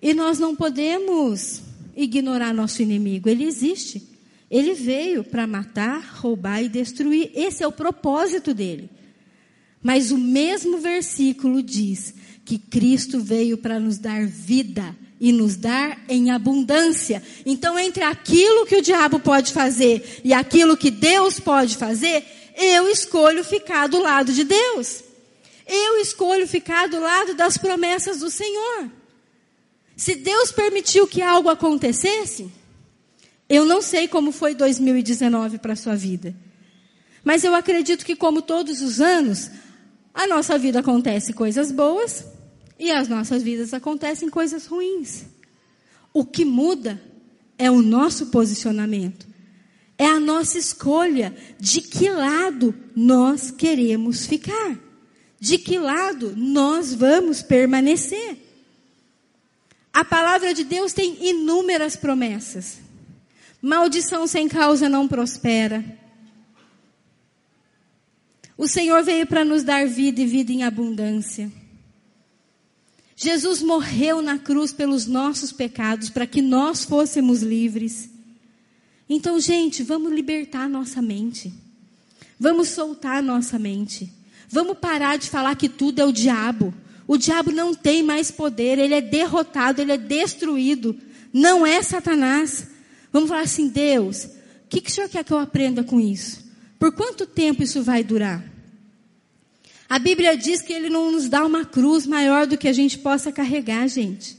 [0.00, 1.60] E nós não podemos
[1.94, 4.13] ignorar nosso inimigo, ele existe.
[4.54, 7.32] Ele veio para matar, roubar e destruir.
[7.34, 8.88] Esse é o propósito dele.
[9.82, 12.14] Mas o mesmo versículo diz
[12.44, 17.20] que Cristo veio para nos dar vida e nos dar em abundância.
[17.44, 22.24] Então, entre aquilo que o diabo pode fazer e aquilo que Deus pode fazer,
[22.56, 25.02] eu escolho ficar do lado de Deus.
[25.66, 28.88] Eu escolho ficar do lado das promessas do Senhor.
[29.96, 32.52] Se Deus permitiu que algo acontecesse,
[33.48, 36.34] eu não sei como foi 2019 para a sua vida.
[37.22, 39.50] Mas eu acredito que, como todos os anos,
[40.12, 42.24] a nossa vida acontece coisas boas
[42.78, 45.24] e as nossas vidas acontecem coisas ruins.
[46.12, 47.00] O que muda
[47.58, 49.26] é o nosso posicionamento.
[49.96, 54.78] É a nossa escolha de que lado nós queremos ficar
[55.44, 58.38] de que lado nós vamos permanecer.
[59.92, 62.78] A palavra de Deus tem inúmeras promessas.
[63.64, 65.82] Maldição sem causa não prospera.
[68.58, 71.50] O Senhor veio para nos dar vida e vida em abundância.
[73.16, 78.10] Jesus morreu na cruz pelos nossos pecados, para que nós fôssemos livres.
[79.08, 81.50] Então, gente, vamos libertar nossa mente.
[82.38, 84.12] Vamos soltar nossa mente.
[84.46, 86.74] Vamos parar de falar que tudo é o diabo.
[87.06, 90.94] O diabo não tem mais poder, ele é derrotado, ele é destruído.
[91.32, 92.73] Não é Satanás.
[93.14, 94.30] Vamos falar assim, Deus, o
[94.68, 96.44] que, que o Senhor quer que eu aprenda com isso?
[96.80, 98.44] Por quanto tempo isso vai durar?
[99.88, 102.98] A Bíblia diz que Ele não nos dá uma cruz maior do que a gente
[102.98, 104.36] possa carregar, gente.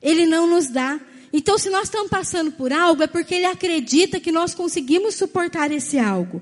[0.00, 1.00] Ele não nos dá.
[1.32, 5.72] Então, se nós estamos passando por algo, é porque Ele acredita que nós conseguimos suportar
[5.72, 6.40] esse algo.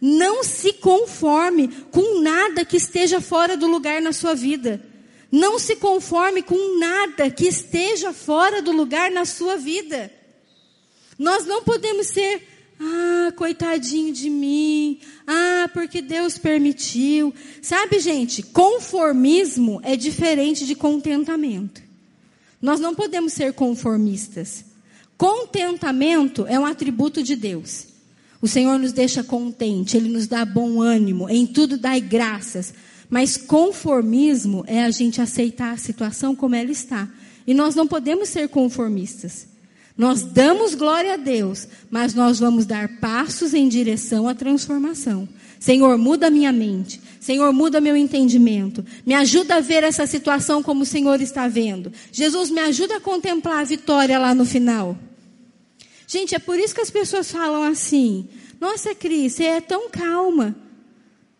[0.00, 4.84] Não se conforme com nada que esteja fora do lugar na sua vida.
[5.30, 10.10] Não se conforme com nada que esteja fora do lugar na sua vida.
[11.18, 12.42] Nós não podemos ser,
[12.78, 17.32] ah, coitadinho de mim, ah, porque Deus permitiu.
[17.62, 21.82] Sabe, gente, conformismo é diferente de contentamento.
[22.60, 24.64] Nós não podemos ser conformistas.
[25.16, 27.86] Contentamento é um atributo de Deus.
[28.40, 32.74] O Senhor nos deixa contente, Ele nos dá bom ânimo, em tudo dai graças.
[33.08, 37.08] Mas conformismo é a gente aceitar a situação como ela está.
[37.46, 39.46] E nós não podemos ser conformistas.
[39.96, 45.26] Nós damos glória a Deus, mas nós vamos dar passos em direção à transformação.
[45.58, 47.00] Senhor, muda minha mente.
[47.18, 48.84] Senhor, muda meu entendimento.
[49.06, 51.90] Me ajuda a ver essa situação como o Senhor está vendo.
[52.12, 54.98] Jesus, me ajuda a contemplar a vitória lá no final.
[56.06, 58.28] Gente, é por isso que as pessoas falam assim:
[58.60, 60.54] Nossa, Cris, você é tão calma.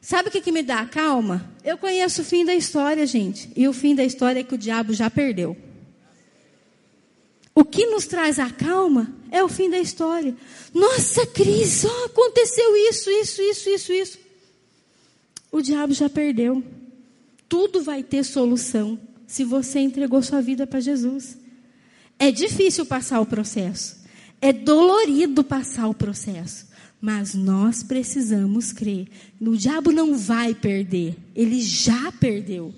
[0.01, 1.53] Sabe o que, que me dá calma?
[1.65, 3.51] Eu conheço o fim da história, gente.
[3.55, 5.57] E o fim da história é que o diabo já perdeu.
[7.57, 10.37] O que nos traz a calma é o fim da história.
[10.75, 14.19] Nossa, Cris, oh, aconteceu isso, isso, isso, isso, isso.
[15.51, 16.63] O diabo já perdeu.
[17.49, 21.39] Tudo vai ter solução se você entregou sua vida para Jesus.
[22.19, 24.05] É difícil passar o processo.
[24.39, 26.67] É dolorido passar o processo,
[27.01, 29.09] mas nós precisamos crer.
[29.41, 32.75] O diabo não vai perder, ele já perdeu.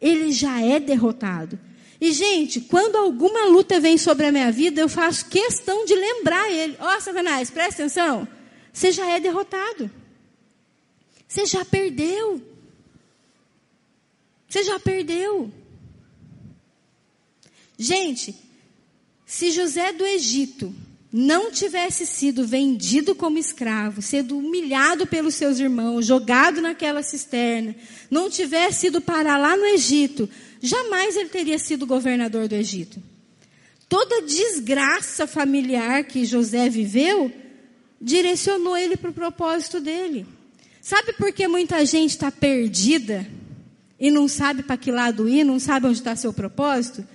[0.00, 1.58] Ele já é derrotado.
[2.00, 6.50] E, gente, quando alguma luta vem sobre a minha vida, eu faço questão de lembrar
[6.50, 8.28] ele: Ó, oh, Satanás, presta atenção,
[8.72, 9.90] você já é derrotado.
[11.26, 12.40] Você já perdeu.
[14.48, 15.50] Você já perdeu.
[17.78, 18.34] Gente,
[19.24, 20.74] se José do Egito
[21.12, 27.74] não tivesse sido vendido como escravo, sendo humilhado pelos seus irmãos, jogado naquela cisterna,
[28.10, 30.28] não tivesse ido parar lá no Egito,
[30.60, 33.00] jamais ele teria sido governador do Egito.
[33.88, 37.32] Toda desgraça familiar que José viveu
[38.00, 40.26] direcionou ele para o propósito dele.
[40.80, 43.26] Sabe por que muita gente está perdida
[43.98, 47.06] e não sabe para que lado ir, não sabe onde está seu propósito?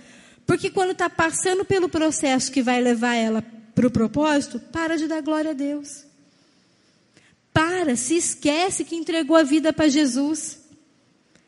[0.45, 3.43] Porque quando está passando pelo processo que vai levar ela
[3.81, 6.05] para o propósito, para de dar glória a Deus.
[7.51, 10.59] Para, se esquece que entregou a vida para Jesus.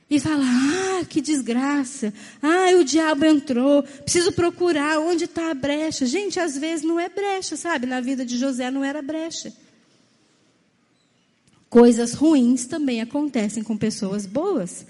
[0.09, 2.13] E fala, ah, que desgraça.
[2.41, 3.83] Ah, o diabo entrou.
[3.83, 6.05] Preciso procurar onde está a brecha.
[6.05, 7.85] Gente, às vezes não é brecha, sabe?
[7.85, 9.53] Na vida de José não era brecha.
[11.69, 14.85] Coisas ruins também acontecem com pessoas boas.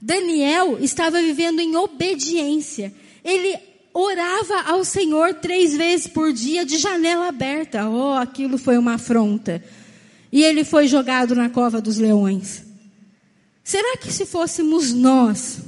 [0.00, 2.92] Daniel estava vivendo em obediência.
[3.24, 7.88] Ele orava ao Senhor três vezes por dia de janela aberta.
[7.88, 9.62] Oh, aquilo foi uma afronta.
[10.32, 12.64] E ele foi jogado na cova dos leões.
[13.62, 15.60] Será que se fôssemos nós,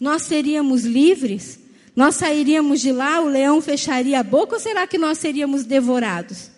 [0.00, 1.60] nós seríamos livres?
[1.94, 6.50] Nós sairíamos de lá, o leão fecharia a boca ou será que nós seríamos devorados?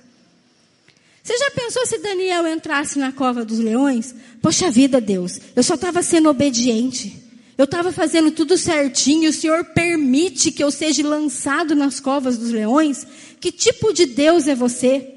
[1.22, 4.14] Você já pensou se Daniel entrasse na cova dos leões?
[4.40, 7.21] Poxa vida, Deus, eu só estava sendo obediente.
[7.56, 9.30] Eu estava fazendo tudo certinho.
[9.30, 13.06] O Senhor permite que eu seja lançado nas covas dos leões?
[13.40, 15.08] Que tipo de Deus é você?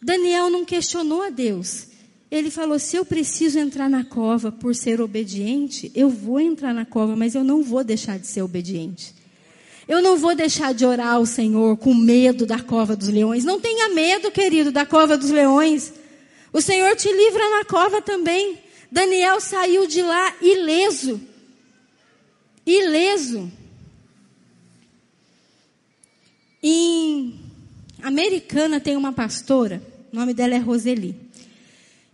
[0.00, 1.88] Daniel não questionou a Deus.
[2.30, 6.86] Ele falou: se eu preciso entrar na cova por ser obediente, eu vou entrar na
[6.86, 9.14] cova, mas eu não vou deixar de ser obediente.
[9.86, 13.44] Eu não vou deixar de orar ao Senhor com medo da cova dos leões.
[13.44, 15.92] Não tenha medo, querido, da cova dos leões.
[16.52, 18.58] O Senhor te livra na cova também.
[18.92, 21.18] Daniel saiu de lá ileso.
[22.66, 23.50] Ileso.
[26.62, 27.40] Em
[28.02, 29.82] Americana tem uma pastora,
[30.12, 31.16] o nome dela é Roseli.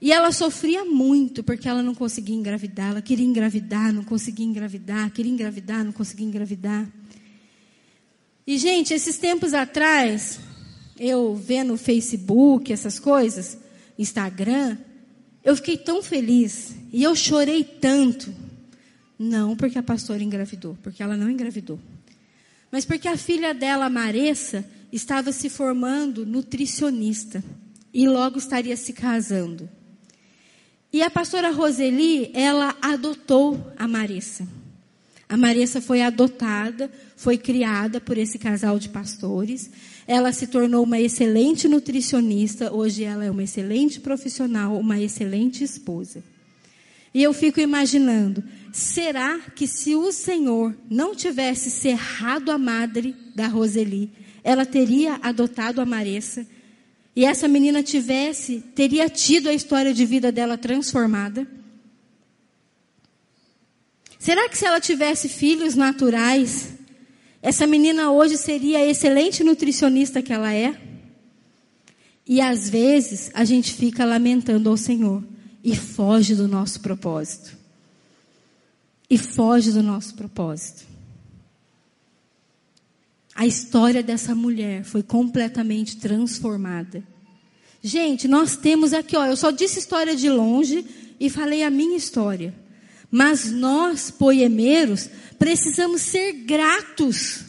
[0.00, 2.92] E ela sofria muito porque ela não conseguia engravidar.
[2.92, 6.88] Ela queria engravidar, não conseguia engravidar, queria engravidar, não conseguia engravidar.
[8.46, 10.38] E, gente, esses tempos atrás,
[10.96, 13.58] eu vendo Facebook, essas coisas,
[13.98, 14.78] Instagram,
[15.44, 18.34] eu fiquei tão feliz e eu chorei tanto.
[19.18, 21.78] Não porque a pastora engravidou, porque ela não engravidou.
[22.70, 27.42] Mas porque a filha dela, Maressa, estava se formando nutricionista
[27.92, 29.68] e logo estaria se casando.
[30.92, 34.46] E a pastora Roseli, ela adotou a Marissa.
[35.28, 39.70] A Marissa foi adotada, foi criada por esse casal de pastores.
[40.08, 42.74] Ela se tornou uma excelente nutricionista.
[42.74, 46.24] Hoje ela é uma excelente profissional, uma excelente esposa.
[47.14, 48.42] E eu fico imaginando,
[48.72, 54.10] será que se o Senhor não tivesse cerrado a madre da Roseli,
[54.42, 56.44] ela teria adotado a Marissa?
[57.18, 61.48] e essa menina tivesse, teria tido a história de vida dela transformada?
[64.20, 66.77] Será que se ela tivesse filhos naturais,
[67.40, 70.80] essa menina hoje seria a excelente nutricionista que ela é?
[72.26, 75.22] E às vezes a gente fica lamentando ao Senhor
[75.62, 77.56] e foge do nosso propósito.
[79.08, 80.86] E foge do nosso propósito.
[83.34, 87.02] A história dessa mulher foi completamente transformada.
[87.80, 90.84] Gente, nós temos aqui, ó, eu só disse história de longe
[91.20, 92.52] e falei a minha história.
[93.10, 97.40] Mas nós, poemeiros, precisamos ser gratos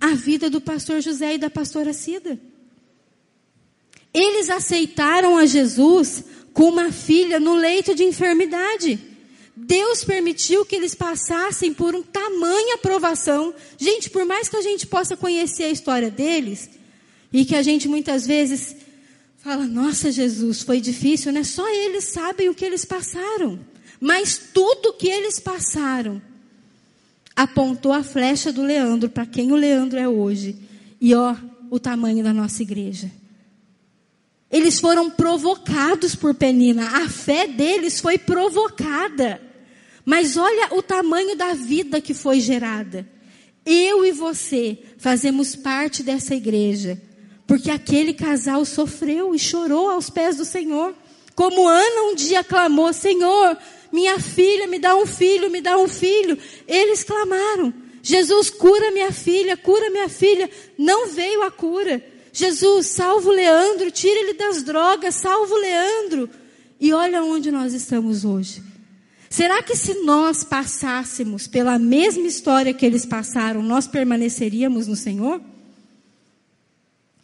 [0.00, 2.40] à vida do pastor José e da pastora Cida.
[4.12, 8.98] Eles aceitaram a Jesus com uma filha no leito de enfermidade.
[9.54, 13.54] Deus permitiu que eles passassem por um tamanha provação.
[13.78, 16.70] Gente, por mais que a gente possa conhecer a história deles,
[17.32, 18.76] e que a gente muitas vezes
[19.38, 21.42] fala, nossa Jesus, foi difícil, né?
[21.42, 23.58] Só eles sabem o que eles passaram.
[24.02, 26.20] Mas tudo que eles passaram
[27.36, 30.56] apontou a flecha do Leandro para quem o Leandro é hoje.
[31.00, 31.36] E ó,
[31.70, 33.08] o tamanho da nossa igreja.
[34.50, 37.04] Eles foram provocados por Penina.
[37.04, 39.40] A fé deles foi provocada.
[40.04, 43.08] Mas olha o tamanho da vida que foi gerada.
[43.64, 47.00] Eu e você fazemos parte dessa igreja.
[47.46, 50.92] Porque aquele casal sofreu e chorou aos pés do Senhor.
[51.36, 53.56] Como Ana um dia clamou: Senhor,
[53.92, 56.38] minha filha, me dá um filho, me dá um filho.
[56.66, 57.72] Eles clamaram:
[58.02, 60.50] Jesus, cura minha filha, cura minha filha.
[60.78, 62.02] Não veio a cura.
[62.32, 66.30] Jesus, salva o Leandro, tira ele das drogas, salva o Leandro.
[66.80, 68.62] E olha onde nós estamos hoje.
[69.28, 75.40] Será que se nós passássemos pela mesma história que eles passaram, nós permaneceríamos no Senhor?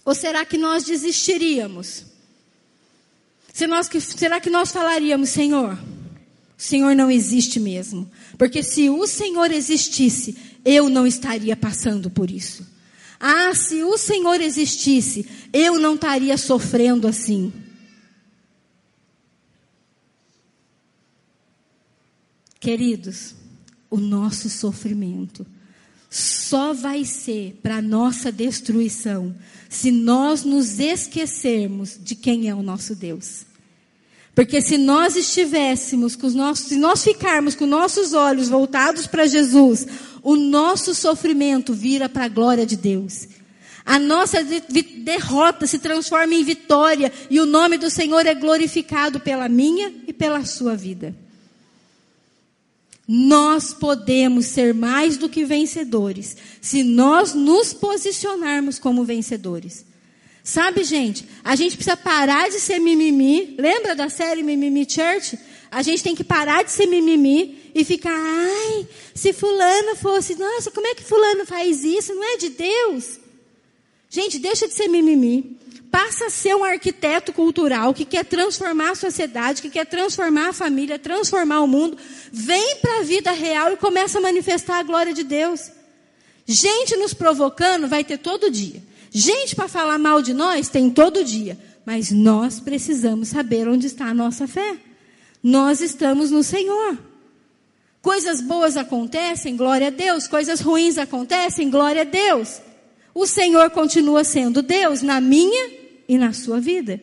[0.05, 2.07] Ou será que nós desistiríamos?
[4.01, 5.77] será que nós falaríamos, Senhor,
[6.59, 8.11] o Senhor não existe mesmo?
[8.37, 12.67] Porque se o Senhor existisse, eu não estaria passando por isso.
[13.21, 17.53] Ah, se o Senhor existisse, eu não estaria sofrendo assim.
[22.59, 23.37] Queridos,
[23.89, 25.47] o nosso sofrimento
[26.11, 29.33] só vai ser para nossa destruição
[29.69, 33.47] se nós nos esquecermos de quem é o nosso Deus.
[34.39, 39.27] Porque se nós estivéssemos com os nossos, se nós ficarmos com nossos olhos voltados para
[39.27, 39.85] Jesus,
[40.23, 43.27] o nosso sofrimento vira para a glória de Deus.
[43.85, 49.49] A nossa derrota se transforma em vitória e o nome do Senhor é glorificado pela
[49.49, 51.17] minha e pela sua vida.
[53.09, 59.88] Nós podemos ser mais do que vencedores se nós nos posicionarmos como vencedores.
[60.49, 63.55] Sabe, gente, a gente precisa parar de ser mimimi.
[63.59, 65.39] Lembra da série Mimimi Church?
[65.71, 70.71] A gente tem que parar de ser mimimi e ficar, ai, se fulano fosse, nossa,
[70.71, 72.15] como é que fulano faz isso?
[72.15, 73.21] Não é de Deus?
[74.09, 75.59] Gente, deixa de ser mimimi.
[75.91, 80.53] Passa a ser um arquiteto cultural que quer transformar a sociedade, que quer transformar a
[80.55, 81.99] família, transformar o mundo.
[82.33, 85.71] Vem para a vida real e começa a manifestar a glória de Deus.
[86.47, 88.88] Gente nos provocando vai ter todo dia.
[89.11, 94.07] Gente para falar mal de nós tem todo dia, mas nós precisamos saber onde está
[94.07, 94.77] a nossa fé.
[95.43, 96.99] Nós estamos no Senhor.
[98.03, 100.27] Coisas boas acontecem, glória a Deus.
[100.27, 102.61] Coisas ruins acontecem, glória a Deus.
[103.15, 105.71] O Senhor continua sendo Deus na minha
[106.09, 107.01] e na sua vida.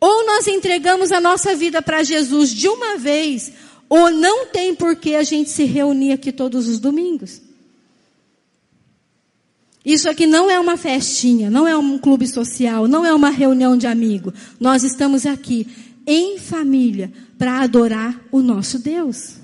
[0.00, 3.52] Ou nós entregamos a nossa vida para Jesus de uma vez,
[3.88, 7.47] ou não tem por que a gente se reunir aqui todos os domingos.
[9.84, 13.76] Isso aqui não é uma festinha, não é um clube social, não é uma reunião
[13.76, 14.32] de amigo.
[14.58, 15.66] Nós estamos aqui
[16.06, 19.34] em família para adorar o nosso Deus.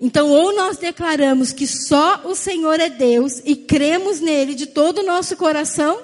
[0.00, 4.98] Então, ou nós declaramos que só o Senhor é Deus e cremos nele de todo
[4.98, 6.02] o nosso coração,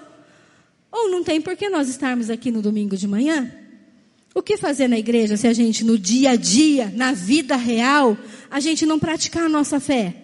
[0.91, 3.53] ou não tem por que nós estarmos aqui no domingo de manhã.
[4.35, 8.17] O que fazer na igreja se a gente, no dia a dia, na vida real,
[8.51, 10.22] a gente não praticar a nossa fé?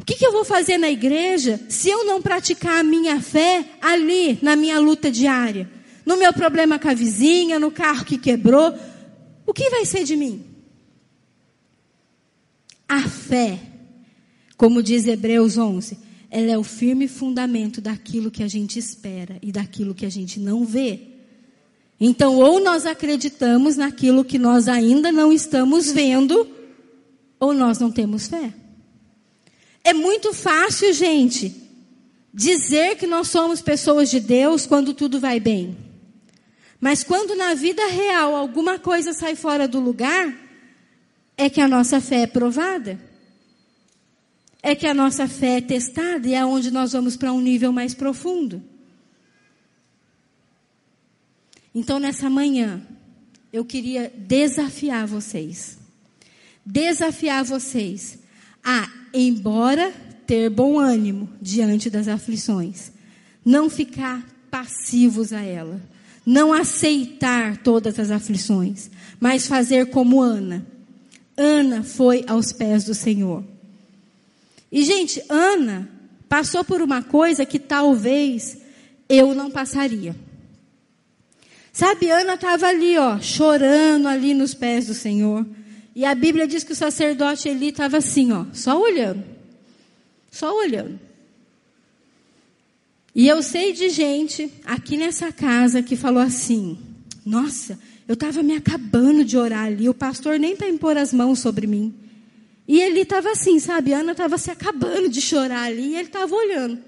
[0.00, 3.64] O que, que eu vou fazer na igreja se eu não praticar a minha fé
[3.80, 5.68] ali, na minha luta diária?
[6.06, 8.72] No meu problema com a vizinha, no carro que quebrou?
[9.46, 10.44] O que vai ser de mim?
[12.88, 13.58] A fé,
[14.56, 15.98] como diz Hebreus 11,
[16.30, 20.38] ela é o firme fundamento daquilo que a gente espera e daquilo que a gente
[20.38, 21.00] não vê.
[22.00, 26.48] Então, ou nós acreditamos naquilo que nós ainda não estamos vendo,
[27.40, 28.52] ou nós não temos fé.
[29.84, 31.54] É muito fácil, gente,
[32.32, 35.76] dizer que nós somos pessoas de Deus quando tudo vai bem.
[36.80, 40.32] Mas quando na vida real alguma coisa sai fora do lugar,
[41.36, 42.98] é que a nossa fé é provada.
[44.62, 47.72] É que a nossa fé é testada e é onde nós vamos para um nível
[47.72, 48.62] mais profundo.
[51.74, 52.82] Então, nessa manhã,
[53.52, 55.78] eu queria desafiar vocês.
[56.66, 58.18] Desafiar vocês
[58.64, 59.92] a embora
[60.26, 62.92] ter bom ânimo diante das aflições,
[63.44, 65.80] não ficar passivos a ela,
[66.24, 70.66] não aceitar todas as aflições, mas fazer como Ana.
[71.36, 73.44] Ana foi aos pés do Senhor.
[74.70, 75.88] E, gente, Ana
[76.28, 78.58] passou por uma coisa que talvez
[79.08, 80.14] eu não passaria.
[81.72, 85.46] Sabe, Ana estava ali, ó, chorando ali nos pés do Senhor.
[85.98, 89.24] E a Bíblia diz que o sacerdote Eli estava assim, ó, só olhando.
[90.30, 90.96] Só olhando.
[93.12, 96.78] E eu sei de gente aqui nessa casa que falou assim:
[97.26, 97.76] Nossa,
[98.06, 101.66] eu estava me acabando de orar ali, o pastor nem para impor as mãos sobre
[101.66, 101.92] mim.
[102.68, 103.92] E ele estava assim, sabe?
[103.92, 106.78] Ana estava se acabando de chorar ali e ele estava olhando.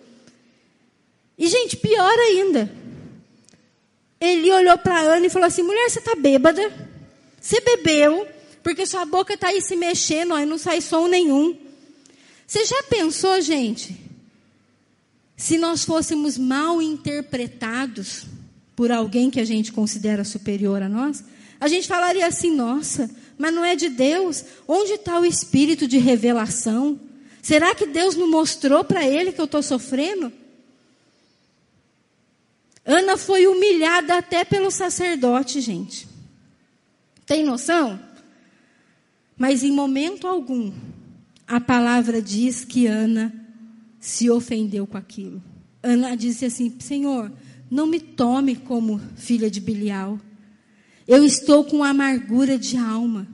[1.37, 2.73] E, gente, pior ainda.
[4.21, 6.63] Ele olhou para Ana e falou assim: Mulher, você está bêbada?
[7.41, 8.39] Você bebeu?
[8.63, 11.57] Porque sua boca está aí se mexendo, aí não sai som nenhum.
[12.47, 13.97] Você já pensou, gente,
[15.37, 18.27] se nós fôssemos mal interpretados
[18.75, 21.25] por alguém que a gente considera superior a nós?
[21.61, 24.45] A gente falaria assim, nossa, mas não é de Deus.
[24.67, 26.99] Onde está o espírito de revelação?
[27.43, 30.33] Será que Deus não mostrou para ele que eu estou sofrendo?
[32.85, 36.09] Ana foi humilhada até pelo sacerdote, gente.
[37.27, 38.01] Tem noção?
[39.41, 40.71] Mas em momento algum,
[41.47, 43.33] a palavra diz que Ana
[43.99, 45.43] se ofendeu com aquilo.
[45.83, 47.33] Ana disse assim: Senhor,
[47.71, 50.21] não me tome como filha de Bilial.
[51.09, 53.27] Eu estou com amargura de alma.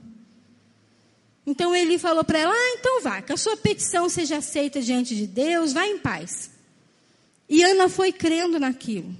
[1.45, 5.13] Então ele falou para ela: Ah, então vá, que a sua petição seja aceita diante
[5.13, 6.51] de Deus, vá em paz.
[7.49, 9.13] E Ana foi crendo naquilo.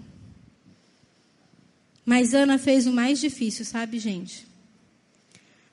[2.05, 4.46] Mas Ana fez o mais difícil, sabe, gente?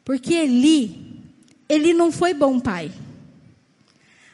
[0.04, 1.22] Porque Eli,
[1.68, 2.92] ele não foi bom pai.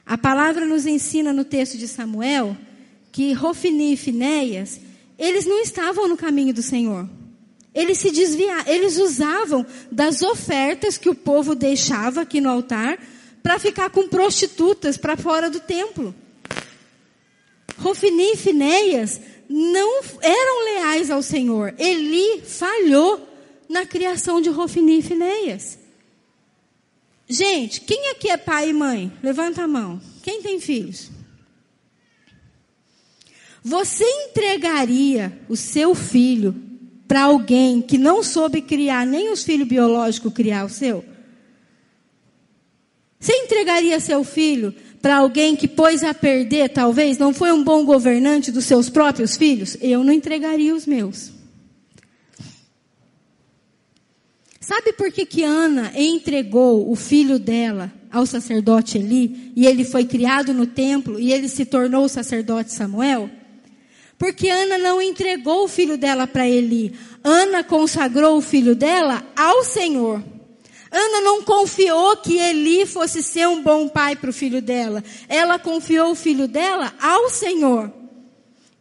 [0.04, 2.56] A palavra nos ensina no texto de Samuel
[3.12, 4.80] que Rofini e Finéias,
[5.18, 7.08] eles não estavam no caminho do Senhor.
[7.72, 12.98] Eles se desviavam, eles usavam das ofertas que o povo deixava aqui no altar
[13.42, 16.14] para ficar com prostitutas para fora do templo.
[17.78, 21.74] Rofini e Finéias não eram leais ao Senhor.
[21.78, 23.29] Eli falhou
[23.70, 25.78] na criação de Rofini e Finéias.
[27.28, 29.12] Gente, quem aqui é pai e mãe?
[29.22, 30.00] Levanta a mão.
[30.24, 31.08] Quem tem filhos?
[33.62, 36.52] Você entregaria o seu filho
[37.06, 41.04] para alguém que não soube criar nem os filhos biológicos criar o seu?
[43.20, 47.84] Você entregaria seu filho para alguém que pôs a perder, talvez, não foi um bom
[47.84, 49.76] governante dos seus próprios filhos?
[49.80, 51.39] Eu não entregaria os meus.
[54.70, 60.04] Sabe por que, que Ana entregou o filho dela ao sacerdote Eli e ele foi
[60.04, 63.28] criado no templo e ele se tornou o sacerdote Samuel?
[64.16, 66.94] Porque Ana não entregou o filho dela para Eli.
[67.24, 70.22] Ana consagrou o filho dela ao Senhor.
[70.88, 75.02] Ana não confiou que Eli fosse ser um bom pai para o filho dela.
[75.28, 77.92] Ela confiou o filho dela ao Senhor.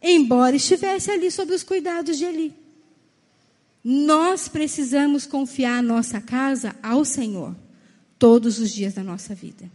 [0.00, 2.59] Embora estivesse ali sob os cuidados de Eli.
[3.82, 7.54] Nós precisamos confiar a nossa casa ao Senhor.
[8.18, 9.70] Todos os dias da nossa vida.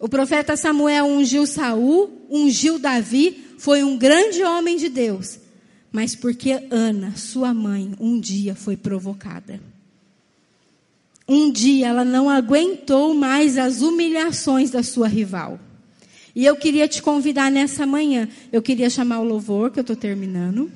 [0.00, 5.38] O profeta Samuel ungiu Saul, ungiu Davi, foi um grande homem de Deus.
[5.92, 9.60] Mas porque Ana, sua mãe, um dia foi provocada.
[11.26, 15.60] Um dia ela não aguentou mais as humilhações da sua rival.
[16.34, 18.28] E eu queria te convidar nessa manhã.
[18.52, 20.70] Eu queria chamar o louvor, que eu estou terminando.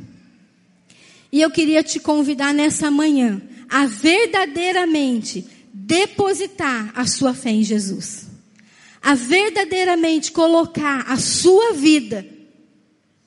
[1.33, 8.27] E eu queria te convidar nessa manhã a verdadeiramente depositar a sua fé em Jesus.
[9.03, 12.27] A verdadeiramente colocar a sua vida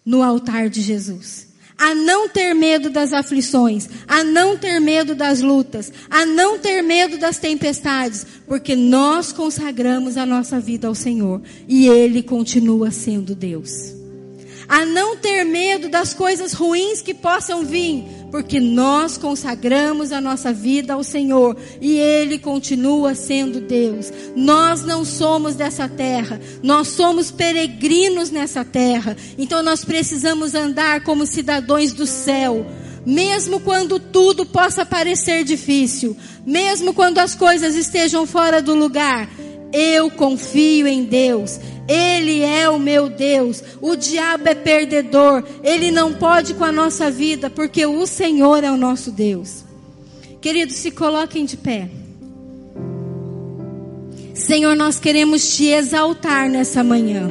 [0.05, 5.41] no altar de Jesus a não ter medo das aflições, a não ter medo das
[5.41, 11.41] lutas, a não ter medo das tempestades, porque nós consagramos a nossa vida ao Senhor
[11.67, 13.94] e Ele continua sendo Deus.
[14.67, 20.51] A não ter medo das coisas ruins que possam vir, porque nós consagramos a nossa
[20.51, 24.11] vida ao Senhor e Ele continua sendo Deus.
[24.35, 31.25] Nós não somos dessa terra, nós somos peregrinos nessa terra, então nós precisamos andar como
[31.25, 32.65] cidadãos do céu.
[33.05, 39.29] Mesmo quando tudo possa parecer difícil, mesmo quando as coisas estejam fora do lugar,
[39.75, 41.59] eu confio em Deus.
[41.85, 43.61] Ele é o meu Deus.
[43.81, 45.43] O diabo é perdedor.
[45.61, 49.65] Ele não pode com a nossa vida, porque o Senhor é o nosso Deus.
[50.39, 51.89] Queridos, se coloquem de pé.
[54.33, 57.29] Senhor, nós queremos te exaltar nessa manhã.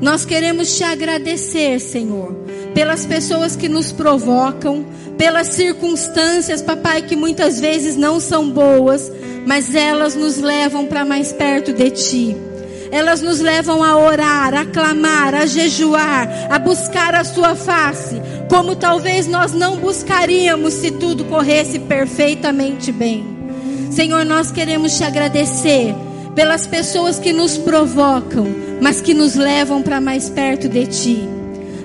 [0.00, 2.34] Nós queremos te agradecer, Senhor,
[2.74, 4.84] pelas pessoas que nos provocam,
[5.16, 9.10] pelas circunstâncias, papai, que muitas vezes não são boas,
[9.46, 12.36] mas elas nos levam para mais perto de ti
[12.94, 18.76] elas nos levam a orar, a clamar, a jejuar, a buscar a Sua face, como
[18.76, 23.26] talvez nós não buscaríamos se tudo corresse perfeitamente bem.
[23.90, 25.92] Senhor, nós queremos te agradecer
[26.36, 28.46] pelas pessoas que nos provocam,
[28.80, 31.43] mas que nos levam para mais perto de Ti.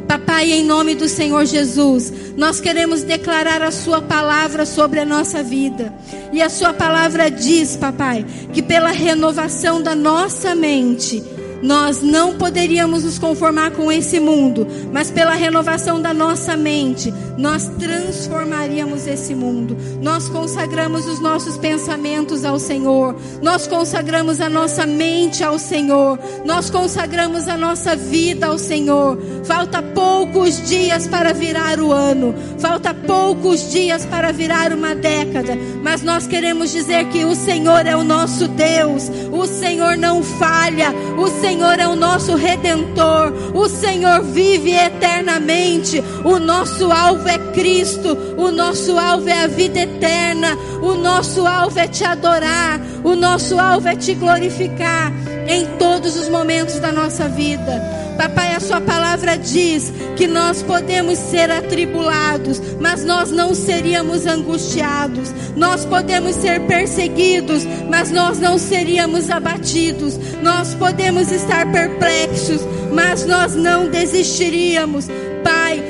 [0.09, 5.43] Papai, em nome do Senhor Jesus, nós queremos declarar a Sua palavra sobre a nossa
[5.43, 5.93] vida.
[6.33, 11.23] E a Sua palavra diz, Papai, que pela renovação da nossa mente,
[11.61, 17.69] nós não poderíamos nos conformar com esse mundo, mas pela renovação da nossa mente, nós
[17.79, 19.77] transformaríamos esse mundo.
[20.01, 26.69] Nós consagramos os nossos pensamentos ao Senhor, nós consagramos a nossa mente ao Senhor, nós
[26.69, 29.17] consagramos a nossa vida ao Senhor.
[29.43, 36.01] Falta poucos dias para virar o ano, falta poucos dias para virar uma década, mas
[36.01, 41.27] nós queremos dizer que o Senhor é o nosso Deus, o Senhor não falha, o
[41.27, 45.99] Senhor Senhor é o nosso redentor, o Senhor vive eternamente.
[46.23, 51.79] O nosso alvo é Cristo, o nosso alvo é a vida eterna, o nosso alvo
[51.79, 55.11] é te adorar, o nosso alvo é te glorificar
[55.47, 58.08] em todos os momentos da nossa vida.
[58.19, 65.33] Papai, a sua palavra diz que nós podemos ser atribulados, mas nós não seríamos angustiados.
[65.55, 70.19] Nós podemos ser perseguidos, mas nós não seríamos abatidos.
[70.43, 72.59] Nós podemos estar perplexos,
[72.91, 75.07] mas nós não desistiríamos.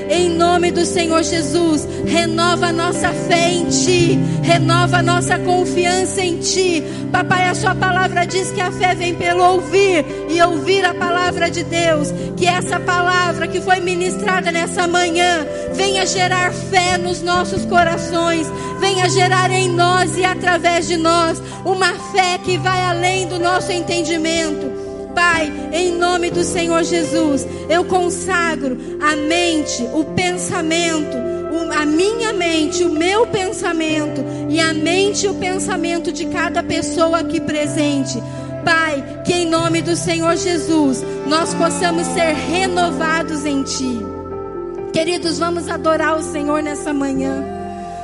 [0.09, 6.21] Em nome do Senhor Jesus, renova a nossa fé em Ti, renova a nossa confiança
[6.21, 6.83] em Ti.
[7.11, 11.49] Papai, a Sua palavra diz que a fé vem pelo ouvir e ouvir a palavra
[11.49, 12.11] de Deus.
[12.35, 18.47] Que essa palavra que foi ministrada nessa manhã venha gerar fé nos nossos corações,
[18.79, 23.71] venha gerar em nós e através de nós uma fé que vai além do nosso
[23.71, 24.88] entendimento.
[25.15, 31.17] Pai, em nome do Senhor Jesus, eu consagro a mente, o pensamento,
[31.75, 37.19] a minha mente, o meu pensamento e a mente e o pensamento de cada pessoa
[37.19, 38.21] aqui presente.
[38.63, 43.99] Pai, que em nome do Senhor Jesus nós possamos ser renovados em Ti.
[44.91, 47.43] Queridos, vamos adorar o Senhor nessa manhã.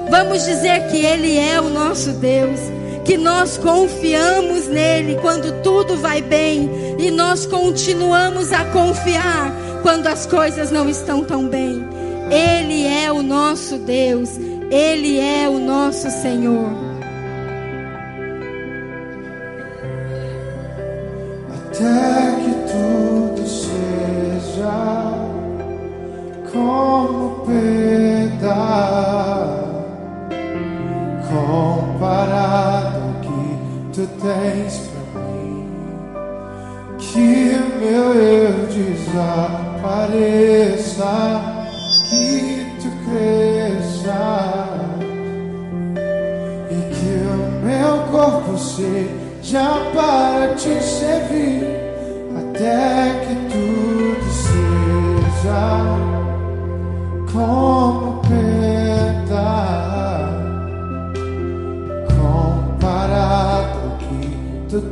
[0.10, 2.60] Vamos dizer que Ele é o nosso Deus
[3.06, 9.53] que nós confiamos nele quando tudo vai bem e nós continuamos a confiar
[9.84, 11.88] quando as coisas não estão tão bem.
[12.32, 14.32] Ele é o nosso Deus,
[14.72, 16.72] ele é o nosso Senhor.
[21.53, 24.76] Até que tudo seja
[26.51, 27.36] como
[32.45, 32.85] ao que
[33.96, 35.64] tu tens pra mim.
[37.00, 39.93] Que meu eu desapareça,
[42.10, 42.28] que
[42.82, 44.24] tu cresça
[46.70, 47.36] e que o
[47.66, 51.64] meu corpo seja para te servir
[52.38, 55.66] até que tudo seja
[57.32, 57.95] como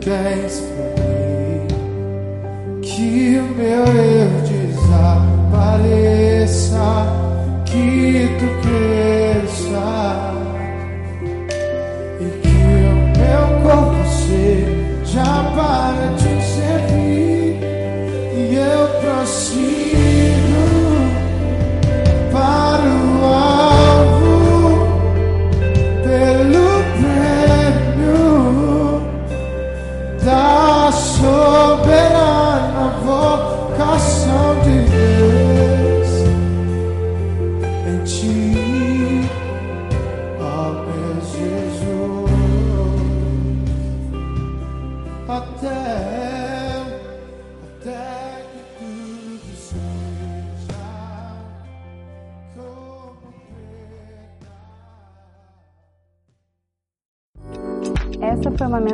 [0.04, 1.68] tu tens por mim.
[2.82, 3.54] Que o